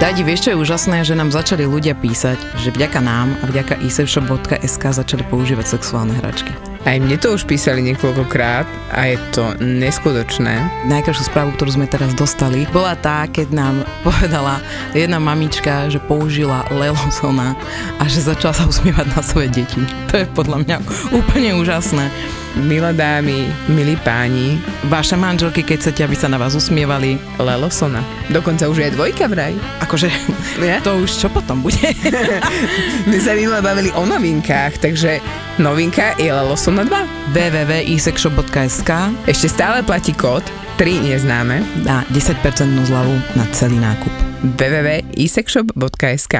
Dadi, 0.01 0.25
vieš, 0.25 0.49
čo 0.49 0.57
je 0.57 0.61
úžasné, 0.65 1.05
že 1.05 1.13
nám 1.13 1.29
začali 1.29 1.61
ľudia 1.61 1.93
písať, 1.93 2.57
že 2.57 2.73
vďaka 2.73 3.05
nám 3.05 3.37
a 3.37 3.45
vďaka 3.45 3.85
isevshop.sk 3.85 4.81
začali 4.81 5.21
používať 5.29 5.77
sexuálne 5.77 6.17
hračky. 6.17 6.49
Aj 6.89 6.97
mne 6.97 7.13
to 7.21 7.37
už 7.37 7.45
písali 7.45 7.85
niekoľkokrát 7.85 8.65
a 8.97 9.13
je 9.13 9.21
to 9.29 9.53
neskutočné. 9.61 10.57
Najkrajšiu 10.89 11.29
správu, 11.29 11.53
ktorú 11.53 11.77
sme 11.77 11.85
teraz 11.85 12.17
dostali, 12.17 12.65
bola 12.73 12.97
tá, 12.97 13.29
keď 13.29 13.53
nám 13.53 13.85
povedala 14.09 14.57
jedna 14.97 15.21
mamička, 15.21 15.85
že 15.93 16.01
použila 16.01 16.65
Lelosona 16.73 17.53
a 18.01 18.03
že 18.09 18.25
začala 18.25 18.57
sa 18.57 18.65
usmievať 18.65 19.05
na 19.13 19.21
svoje 19.21 19.53
deti. 19.53 19.85
To 20.09 20.17
je 20.17 20.25
podľa 20.33 20.65
mňa 20.65 20.77
úplne 21.13 21.61
úžasné. 21.61 22.09
Milé 22.55 22.91
dámy, 22.91 23.47
milí 23.71 23.95
páni, 24.03 24.59
Vaše 24.91 25.15
manželky, 25.15 25.63
keď 25.63 25.77
chcete, 25.79 26.01
aby 26.03 26.15
sa 26.19 26.27
na 26.27 26.35
vás 26.35 26.51
usmievali, 26.51 27.15
Lelosona. 27.39 28.03
Dokonca 28.27 28.67
už 28.67 28.77
je 28.83 28.91
dvojka 28.91 29.31
vraj. 29.31 29.55
akože 29.79 30.11
Nie? 30.59 30.81
to 30.87 30.99
už 30.99 31.11
čo 31.15 31.27
potom 31.31 31.63
bude? 31.63 31.79
My 33.09 33.17
sa 33.23 33.39
minule 33.39 33.63
bavili 33.63 33.87
o 33.95 34.03
novinkách, 34.03 34.83
takže 34.83 35.23
novinka 35.63 36.19
je 36.19 36.27
Lelosona 36.27 36.83
2. 36.83 37.31
www.isexshop.sk 37.31 38.91
Ešte 39.31 39.47
stále 39.47 39.79
platí 39.87 40.11
kód 40.11 40.43
3 40.75 41.07
neznáme 41.07 41.87
na 41.87 42.03
10% 42.11 42.43
zľavu 42.89 43.15
na 43.39 43.47
celý 43.55 43.79
nákup. 43.79 44.11
www.isexshop.sk 44.59 46.35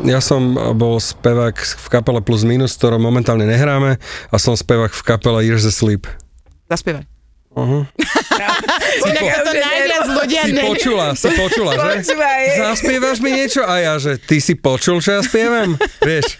Ja 0.00 0.24
som 0.24 0.56
bol 0.80 0.96
spevák 0.96 1.56
v 1.60 1.86
kapele 1.92 2.24
Plus 2.24 2.40
Minus, 2.40 2.72
ktorom 2.80 3.04
momentálne 3.04 3.44
nehráme 3.44 4.00
a 4.32 4.36
som 4.40 4.56
spevák 4.56 4.88
v 4.96 5.02
kapele 5.04 5.44
Years 5.44 5.68
Asleep. 5.68 6.08
Zaspievaj. 6.72 7.04
Uh-huh. 7.50 7.82
Inak 9.10 9.42
to 9.42 9.52
najviac 9.52 10.06
ľudia 10.06 10.42
Si 10.46 10.52
ne... 10.54 10.62
počula, 10.64 11.06
si 11.18 11.28
počula, 11.34 11.72
že? 11.76 11.92
Počúvaj. 12.00 12.42
Zaspievaš 12.62 13.18
mi 13.18 13.30
niečo? 13.34 13.60
A 13.66 13.82
ja, 13.82 13.94
že 13.98 14.16
ty 14.16 14.38
si 14.38 14.54
počul, 14.54 15.02
čo 15.02 15.18
ja 15.18 15.20
spievam? 15.20 15.74
Vieš, 16.00 16.38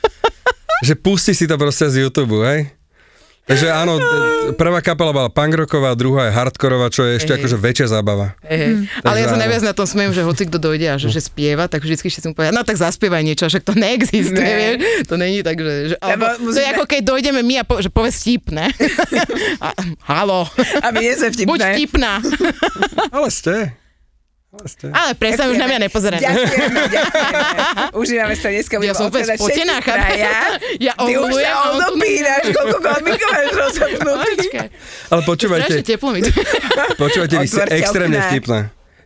že 0.87 0.95
pusti 0.95 1.35
si 1.35 1.45
to 1.51 1.59
proste 1.59 1.91
z 1.91 2.07
YouTube, 2.07 2.41
hej? 2.47 2.80
Takže 3.43 3.67
áno, 3.67 3.99
prvá 4.55 4.79
kapela 4.79 5.11
bola 5.11 5.27
punkrocková, 5.27 5.93
druhá 5.93 6.27
je 6.27 6.33
hardkorová, 6.33 6.87
čo 6.87 7.03
je 7.03 7.19
ešte 7.19 7.35
akože 7.35 7.57
väčšia 7.57 7.87
zábava. 7.91 8.39
Hey, 8.41 8.87
Ale 9.03 9.17
ja 9.19 9.27
sa 9.27 9.35
najviac 9.35 9.65
na 9.65 9.73
tom 9.73 9.85
smiem, 9.85 10.11
že 10.11 10.23
hoci 10.23 10.47
kto 10.47 10.57
dojde 10.57 10.87
a 10.87 10.95
že, 10.95 11.09
že 11.09 11.19
spieva, 11.19 11.67
tak 11.67 11.83
vždycky 11.83 12.07
všetci 12.07 12.27
mu 12.27 12.35
povedia, 12.35 12.53
no 12.53 12.63
tak 12.63 12.79
zaspievaj 12.79 13.19
niečo, 13.21 13.45
však 13.45 13.65
to 13.65 13.75
neexistuje, 13.75 14.39
Ne. 14.39 14.55
vieš. 14.55 14.77
To 15.05 15.15
není 15.17 15.43
tak, 15.43 15.59
že... 15.59 15.75
že 15.89 15.97
alebo, 15.99 16.23
Lebo 16.23 16.25
to 16.25 16.31
je 16.31 16.47
musíme- 16.63 16.71
ako 16.71 16.83
keď 16.87 17.01
dojdeme 17.03 17.41
my 17.43 17.55
a 17.57 17.65
po, 17.65 17.75
že 17.77 17.91
povedz 17.91 18.17
vtipné. 18.21 18.71
a, 19.67 19.69
halo, 20.07 20.47
A 20.79 20.87
my 20.89 20.99
nie 21.01 21.15
sme 21.15 21.29
vtipné. 21.29 21.51
buď 21.51 21.61
vtipná. 21.75 22.13
Ale 23.11 23.29
ste. 23.29 23.75
Ale 24.51 24.67
ste. 24.67 24.91
Ale 24.91 25.15
presne 25.15 25.47
už 25.47 25.63
na 25.63 25.67
mňa 25.71 25.79
nepozeraj. 25.87 26.19
Ďakujeme, 26.27 26.81
ďakujeme. 26.91 27.51
Užívame 28.03 28.35
sa 28.35 28.51
dneska. 28.51 28.75
Ja 28.83 28.95
som 28.99 29.07
úplne 29.07 29.27
spotená, 29.39 29.79
traja. 29.79 30.59
Ja 30.91 30.93
Ty 30.99 31.13
už 31.23 31.33
sa 31.39 31.53
odopínaš, 31.71 32.45
koľko 32.51 32.89
rozhodnutý. 33.55 34.33
Počkaj, 34.43 34.69
Ale 35.15 35.21
počúvajte, 35.23 35.71
strašne 35.71 35.87
teplo 35.87 36.09
mi 36.11 36.21
počúvajte, 37.05 37.37
vy 37.39 37.47
ste 37.47 37.63
extrémne 37.79 38.19
vtipné. 38.19 38.59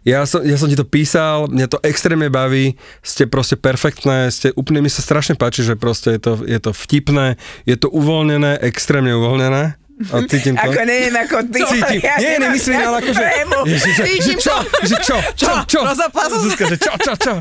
Ja 0.05 0.29
som, 0.29 0.45
ja 0.45 0.57
som 0.61 0.69
ti 0.69 0.77
to 0.77 0.85
písal, 0.85 1.49
mňa 1.49 1.67
to 1.69 1.79
extrémne 1.81 2.29
baví, 2.29 2.77
ste 3.01 3.25
proste 3.25 3.57
perfektné, 3.57 4.29
ste 4.29 4.53
úplne, 4.53 4.85
mi 4.85 4.93
sa 4.93 5.01
strašne 5.01 5.33
páči, 5.33 5.65
že 5.65 5.81
proste 5.81 6.17
je 6.17 6.21
to, 6.21 6.33
je 6.45 6.61
to 6.61 6.77
vtipné, 6.77 7.41
je 7.65 7.77
to 7.77 7.89
uvoľnené, 7.89 8.61
extrémne 8.65 9.17
uvoľnené. 9.17 9.81
A 9.95 10.27
cítim 10.27 10.59
to. 10.59 10.67
Ako 10.67 10.81
neviem, 10.83 11.15
ako 11.15 11.37
ty. 11.47 11.61
Cítim. 11.63 12.03
ja 12.03 12.17
Nie, 12.19 12.43
nemyslím, 12.43 12.83
ale 12.83 12.97
akože... 12.99 13.25
Ježiš, 13.63 13.95
že, 13.95 14.05
že 14.27 14.35
čo? 14.43 14.57
Že 14.83 14.97
čo? 14.99 15.17
Čo? 15.39 15.53
Čo? 15.71 15.81
Sa. 15.95 16.07
Zuzka, 16.43 16.65
že 16.67 16.77
čo? 16.83 16.93
Čo? 16.99 17.13
Čo? 17.15 17.33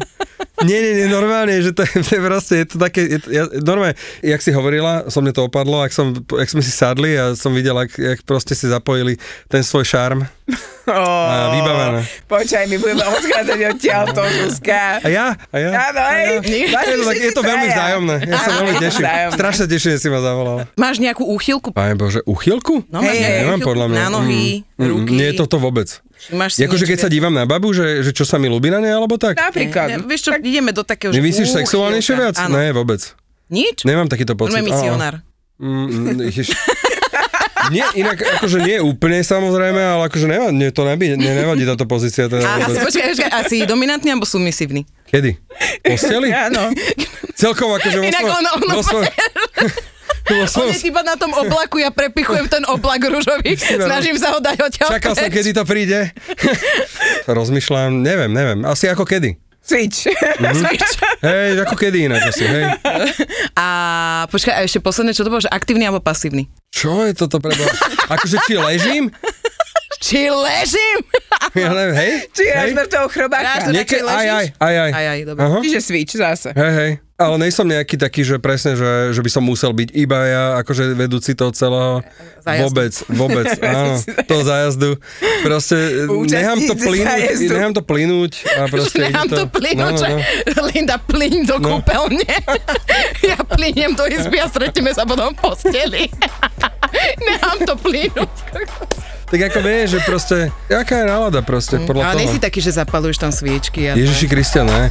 Nie, 0.61 0.77
nie, 0.79 0.93
nie, 1.01 1.07
normálne, 1.09 1.57
že 1.65 1.73
to 1.73 1.81
je, 1.81 1.97
proste, 2.21 2.61
je 2.61 2.67
to 2.69 2.77
také, 2.77 3.09
je 3.09 3.19
to, 3.19 3.27
ja, 3.33 3.43
normálne, 3.65 3.97
jak 4.21 4.37
si 4.37 4.53
hovorila, 4.53 5.09
som 5.09 5.25
mne 5.25 5.33
to 5.33 5.49
opadlo, 5.49 5.81
ak, 5.81 5.89
som, 5.89 6.13
jak 6.13 6.49
sme 6.49 6.61
si 6.61 6.69
sadli 6.69 7.17
a 7.17 7.33
som 7.33 7.51
videl, 7.57 7.73
jak, 7.73 7.91
jak 7.97 8.19
proste 8.21 8.53
si 8.53 8.69
zapojili 8.69 9.17
ten 9.49 9.65
svoj 9.65 9.89
šarm. 9.89 10.21
A 10.83 11.55
vybavené. 11.55 12.03
Počkaj, 12.27 12.67
my 12.67 12.75
budeme 12.75 13.03
odchádzať 13.07 13.59
od 13.63 13.77
to, 14.11 14.23
Zuzka. 14.43 14.99
A 14.99 15.07
ja? 15.07 15.31
A 15.49 15.55
ja? 15.55 15.69
Áno, 15.71 16.01
hej. 16.11 16.43
Je 16.43 16.67
to, 16.67 16.75
tak, 17.07 17.15
je 17.15 17.31
to 17.31 17.41
veľmi 17.41 17.67
vzájomné. 17.71 18.15
Ja 18.27 18.37
sa 18.43 18.51
veľmi 18.59 18.73
teším. 18.75 19.03
Vzájomné. 19.07 19.37
Strašne 19.39 19.65
teším, 19.71 19.89
že 19.95 19.99
si 20.03 20.07
ma 20.11 20.19
zavolala. 20.19 20.67
Máš 20.75 20.99
nejakú 20.99 21.23
úchylku? 21.23 21.71
Pane 21.71 21.95
Bože, 21.95 22.19
uchylku? 22.27 22.83
No, 22.91 22.99
nejakú 22.99 23.15
hej, 23.15 23.39
Nemám 23.47 23.63
úchylku 23.63 23.69
podľa 23.71 23.85
mňa. 23.87 23.99
Na 24.03 24.09
nohy, 24.11 24.45
Mm, 24.73 24.83
mm, 24.83 24.89
ruky. 24.89 25.13
Nie 25.15 25.27
je 25.31 25.35
toto 25.39 25.61
vôbec. 25.61 25.87
Máš 26.33 26.59
Akože 26.59 26.89
keď 26.89 26.97
sa 27.07 27.09
dívam 27.11 27.31
na 27.31 27.45
babu, 27.45 27.71
že, 27.71 28.01
že 28.03 28.11
čo 28.11 28.25
sa 28.27 28.41
mi 28.41 28.49
ľúbi 28.49 28.73
na 28.73 28.81
nej, 28.81 28.91
alebo 28.91 29.15
tak? 29.21 29.37
Napríklad. 29.37 29.87
Ne, 29.87 29.97
vieš 30.03 30.27
čo, 30.27 30.31
ideme 30.35 30.73
do 30.73 30.81
takého, 30.83 31.13
že 31.13 31.21
Nemyslíš 31.21 31.53
sexuálnejšie 31.55 32.13
viac? 32.17 32.35
Áno. 32.41 32.57
Ne, 32.57 32.73
vôbec. 32.73 32.99
Nič? 33.53 33.85
Nemám 33.85 34.09
takýto 34.09 34.33
pocit. 34.33 34.59
Normálne 34.59 34.71
misionár. 34.73 35.13
Mm, 35.61 36.17
mm. 36.17 36.19
Nie, 37.69 37.85
inak 37.93 38.17
akože 38.19 38.59
nie 38.59 38.77
úplne 38.79 39.21
samozrejme, 39.21 39.77
ale 39.77 40.09
akože 40.09 40.25
nevadí, 40.25 40.53
nie, 40.53 40.69
to 40.69 40.83
nevadí, 40.83 41.15
ne, 41.15 41.31
nevadí 41.37 41.63
táto 41.63 41.85
pozícia. 41.85 42.27
Teda, 42.27 42.43
A, 42.43 42.59
vôbec. 42.59 42.83
počkaj, 42.83 43.05
počkaj, 43.13 43.29
a 43.29 43.39
si 43.45 43.63
dominantný 43.63 44.11
alebo 44.11 44.25
submisívny? 44.25 44.83
Kedy? 45.07 45.37
Posteli? 45.79 46.33
Áno. 46.33 46.73
Celkovo 47.33 47.77
akože 47.77 47.97
vo 47.99 48.03
Inak 48.03 48.23
ono- 48.25 48.35
ono- 48.57 48.75
vo 48.75 48.83
svojom... 48.83 49.05
vo 50.23 50.43
On 50.63 50.67
je 50.71 50.79
iba 50.87 51.03
na 51.03 51.15
tom 51.15 51.31
oblaku, 51.31 51.79
ja 51.79 51.91
prepichujem 51.91 52.47
ten 52.47 52.63
oblak 52.65 53.03
rúžový, 53.03 53.55
snažím 53.59 54.15
sa 54.15 54.31
ho 54.31 54.39
dať 54.39 54.57
odtiaľ 54.59 54.87
Čakal 54.97 55.13
som, 55.13 55.27
preč. 55.27 55.35
kedy 55.35 55.49
to 55.51 55.63
príde. 55.63 55.99
Rozmýšľam, 57.27 57.99
neviem, 57.99 58.31
neviem. 58.31 58.59
Asi 58.63 58.87
ako 58.87 59.03
kedy. 59.03 59.35
Switch. 59.63 60.11
Hej, 61.23 61.63
ako 61.63 61.79
kedy 61.79 62.11
inak 62.11 62.19
asi, 62.27 62.43
hej. 62.43 62.67
A 63.55 63.67
počkaj, 64.27 64.53
a 64.53 64.59
ešte 64.67 64.83
posledné, 64.83 65.15
čo 65.15 65.23
to 65.23 65.31
bolo, 65.31 65.39
že 65.39 65.47
aktívny 65.47 65.87
alebo 65.87 66.03
pasívny? 66.03 66.51
Čo 66.67 67.07
je 67.07 67.15
toto 67.15 67.39
pre 67.39 67.55
Boha? 67.55 67.71
Akože 68.11 68.43
či 68.43 68.59
ležím? 68.59 69.07
Či 70.03 70.27
ležím? 70.27 70.99
Ja 71.55 71.71
neviem, 71.71 71.95
hej? 71.95 72.11
Či 72.35 72.43
hej? 72.51 72.75
mŕtvého 72.75 73.07
Hráš 73.07 73.13
chrobáka. 73.15 73.47
radšej 73.71 74.03
aj, 74.03 74.27
aj, 74.27 74.47
aj, 74.59 74.75
aj. 74.75 74.91
Aj, 74.91 75.05
aj, 75.15 75.19
dobre. 75.23 75.41
Aha. 75.47 75.57
Čiže 75.63 75.79
switch 75.79 76.13
zase. 76.19 76.49
Hej, 76.51 76.71
hej. 76.75 76.91
Ale 77.13 77.37
nejsom 77.37 77.63
nejaký 77.63 77.93
taký, 77.95 78.25
že 78.25 78.35
presne, 78.35 78.73
že, 78.73 79.13
že 79.13 79.21
by 79.21 79.29
som 79.29 79.45
musel 79.45 79.69
byť 79.69 79.93
iba 79.93 80.17
ja, 80.19 80.43
akože 80.59 80.97
vedúci 80.97 81.37
toho 81.37 81.53
celého. 81.53 82.01
Zájazdu. 82.41 82.63
Vôbec, 82.65 82.93
vôbec, 83.07 83.47
áno, 83.63 83.93
toho 84.25 84.41
zájazdu. 84.41 84.89
Proste 85.39 85.77
e, 85.77 86.09
Účastníci 86.09 86.33
nechám 86.33 86.59
to 86.59 86.73
plynúť, 86.75 87.05
zájazdu. 87.07 87.51
nechám 87.53 87.71
to 87.71 87.81
plynúť 87.81 88.31
a 88.49 88.61
proste 88.65 88.97
Nechám 88.99 89.27
to... 89.29 89.35
to 89.35 89.45
plynúť, 89.47 89.95
že 90.43 90.59
Linda 90.67 90.97
plyň 90.97 91.33
do 91.45 91.55
No. 91.55 91.67
kúpeľne. 91.77 92.33
ja 93.31 93.39
plyniem 93.39 93.93
do 93.93 94.03
izby 94.03 94.37
a 94.37 94.49
stretneme 94.49 94.91
sa 94.91 95.05
potom 95.05 95.31
v 95.31 95.39
posteli. 95.39 96.09
Nechám 97.29 97.57
to 97.61 97.73
plynúť. 97.77 98.33
Tak 99.23 99.39
ako 99.47 99.59
vieš, 99.61 99.87
že 99.91 99.99
proste, 100.01 100.37
aká 100.67 100.99
je 100.99 101.05
nálada 101.07 101.39
proste, 101.39 101.77
podľa 101.79 102.03
Ale 102.03 102.13
toho. 102.15 102.21
nie 102.21 102.27
si 102.27 102.39
taký, 102.41 102.59
že 102.59 102.73
zapaluješ 102.73 103.17
tam 103.17 103.29
sviečky. 103.29 103.87
A 103.87 103.93
Ježiši 103.93 104.25
Kristian, 104.27 104.65
ne? 104.65 104.89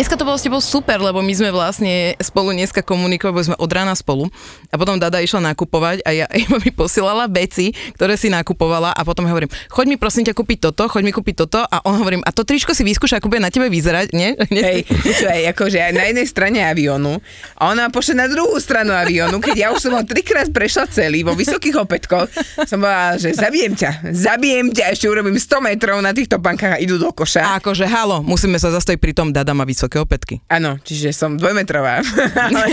Dneska 0.00 0.16
to 0.16 0.24
bolo 0.24 0.40
s 0.40 0.48
tebou 0.48 0.64
super, 0.64 0.96
lebo 0.96 1.20
my 1.20 1.28
sme 1.28 1.52
vlastne 1.52 2.16
spolu 2.24 2.56
dneska 2.56 2.80
komunikovali, 2.80 3.36
boli 3.36 3.48
sme 3.52 3.58
od 3.60 3.68
rána 3.68 3.92
spolu 3.92 4.32
a 4.72 4.80
potom 4.80 4.96
Dada 4.96 5.20
išla 5.20 5.52
nakupovať 5.52 6.00
a 6.08 6.16
ja 6.16 6.24
iba 6.40 6.56
mi 6.56 6.72
posielala 6.72 7.28
veci, 7.28 7.76
ktoré 8.00 8.16
si 8.16 8.32
nakupovala 8.32 8.96
a 8.96 9.00
potom 9.04 9.28
hovorím, 9.28 9.52
choď 9.68 9.86
mi 9.92 9.96
prosím 10.00 10.24
ťa 10.24 10.32
kúpiť 10.32 10.72
toto, 10.72 10.88
choď 10.88 11.04
mi 11.04 11.12
kúpiť 11.12 11.44
toto 11.44 11.60
a 11.60 11.84
on 11.84 12.00
hovorím, 12.00 12.24
a 12.24 12.32
to 12.32 12.48
tričko 12.48 12.72
si 12.72 12.80
vyskúša, 12.80 13.20
ako 13.20 13.28
bude 13.28 13.44
na 13.44 13.52
tebe 13.52 13.68
vyzerať, 13.68 14.16
nie? 14.16 14.32
Hej, 14.48 14.88
počúvaj, 14.88 15.52
akože 15.52 15.78
aj 15.84 15.92
na 15.92 16.04
jednej 16.08 16.24
strane 16.32 16.64
aviónu 16.64 17.20
a 17.60 17.68
ona 17.68 17.92
pošle 17.92 18.16
na 18.16 18.24
druhú 18.24 18.56
stranu 18.56 18.96
aviónu, 18.96 19.36
keď 19.36 19.52
ja 19.52 19.68
už 19.68 19.84
som 19.84 19.92
ho 19.92 20.00
trikrát 20.00 20.48
prešla 20.48 20.88
celý 20.88 21.28
vo 21.28 21.36
vysokých 21.36 21.76
opätkoch, 21.76 22.32
som 22.64 22.80
bola, 22.80 23.20
že 23.20 23.36
zabijem 23.36 23.76
ťa, 23.76 24.16
zabijem 24.16 24.72
ťa, 24.72 24.96
ešte 24.96 25.12
urobím 25.12 25.36
100 25.36 25.60
metrov 25.60 26.00
na 26.00 26.16
týchto 26.16 26.40
bankách 26.40 26.72
a 26.72 26.78
idú 26.80 26.96
do 26.96 27.12
koša. 27.12 27.44
A 27.44 27.60
akože 27.60 27.84
halo, 27.84 28.24
musíme 28.24 28.56
sa 28.56 28.72
zastaviť 28.72 28.96
pri 28.96 29.12
tom, 29.12 29.28
Dada 29.36 29.52
má 29.52 29.68
vysoké 29.90 30.06
opätky. 30.06 30.34
Áno, 30.46 30.78
čiže 30.86 31.10
som 31.10 31.34
dvojmetrová. 31.34 31.98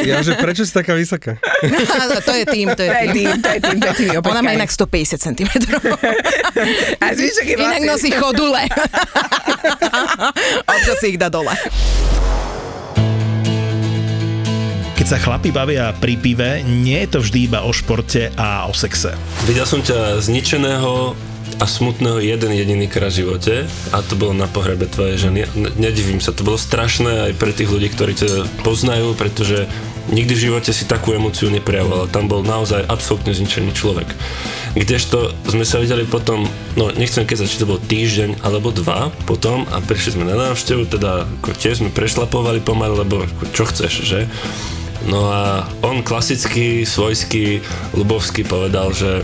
Ja, 0.06 0.21
že 0.21 0.38
prečo 0.38 0.62
si 0.62 0.69
taká 0.69 0.93
vysoká? 0.93 1.41
to 2.27 2.34
je 2.38 2.45
tým, 2.45 2.69
to 2.77 2.86
je 2.86 2.91
tým. 2.93 3.10
tým, 3.10 3.30
to 3.41 3.49
je 3.49 3.60
tým, 3.60 3.77
to 3.82 3.88
je 3.89 3.95
tým 3.97 4.21
Ona 4.21 4.41
má 4.45 4.53
inak 4.53 4.69
150 4.69 5.17
cm. 5.17 5.49
A 7.01 7.06
zvyšok 7.17 7.45
je 7.49 7.56
Inak 7.58 7.82
vlastne... 7.82 7.89
nosí 7.89 8.10
chodule. 8.13 8.62
Občas 10.69 10.95
si 11.01 11.08
ich 11.15 11.17
dá 11.17 11.34
dole. 11.34 11.49
Keď 14.93 15.06
sa 15.10 15.17
chlapi 15.17 15.49
bavia 15.49 15.93
pri 15.97 16.19
pive, 16.21 16.62
nie 16.62 17.01
je 17.08 17.17
to 17.17 17.19
vždy 17.25 17.49
iba 17.49 17.65
o 17.65 17.71
športe 17.73 18.30
a 18.38 18.69
o 18.69 18.73
sexe. 18.77 19.17
Videl 19.49 19.65
som 19.65 19.82
ťa 19.82 20.21
zničeného 20.21 21.17
a 21.58 21.65
smutného 21.65 22.22
jeden 22.22 22.54
jediný 22.54 22.86
krát 22.86 23.10
v 23.10 23.26
živote 23.26 23.56
a 23.89 23.98
to 24.06 24.13
bolo 24.13 24.38
na 24.38 24.46
pohrebe 24.46 24.86
tvojej 24.86 25.17
ženy. 25.17 25.50
Nedivím 25.82 26.22
sa, 26.22 26.30
to 26.30 26.46
bolo 26.46 26.60
strašné 26.60 27.30
aj 27.30 27.34
pre 27.41 27.50
tých 27.50 27.74
ľudí, 27.74 27.89
ktorí 27.89 28.13
ťa 28.13 28.62
poznajú, 28.62 29.17
pretože 29.17 29.65
nikdy 30.13 30.34
v 30.38 30.43
živote 30.50 30.70
si 30.70 30.86
takú 30.86 31.17
emóciu 31.17 31.50
neprejavoval. 31.50 32.13
Tam 32.13 32.30
bol 32.30 32.46
naozaj 32.46 32.86
absolútne 32.86 33.34
zničený 33.34 33.74
človek. 33.74 34.08
Kdežto 34.78 35.34
sme 35.50 35.65
sa 35.65 35.82
videli 35.82 36.06
potom, 36.06 36.46
no 36.78 36.93
nechcem 36.93 37.26
keď 37.26 37.50
či 37.50 37.58
to 37.58 37.65
bol 37.65 37.82
týždeň 37.82 38.46
alebo 38.46 38.70
dva 38.70 39.10
potom 39.26 39.65
a 39.74 39.82
prišli 39.82 40.22
sme 40.22 40.30
na 40.30 40.38
návštevu, 40.38 40.86
teda 40.86 41.26
ako 41.41 41.58
tiež 41.58 41.82
sme 41.82 41.89
prešlapovali 41.89 42.62
pomaly, 42.62 43.02
lebo 43.02 43.26
ako, 43.26 43.43
čo 43.50 43.63
chceš, 43.65 43.93
že? 44.06 44.20
No 45.08 45.32
a 45.32 45.63
on 45.86 46.04
klasicky, 46.04 46.84
svojský, 46.84 47.63
ľubovský 47.96 48.43
povedal, 48.43 48.91
že 48.91 49.24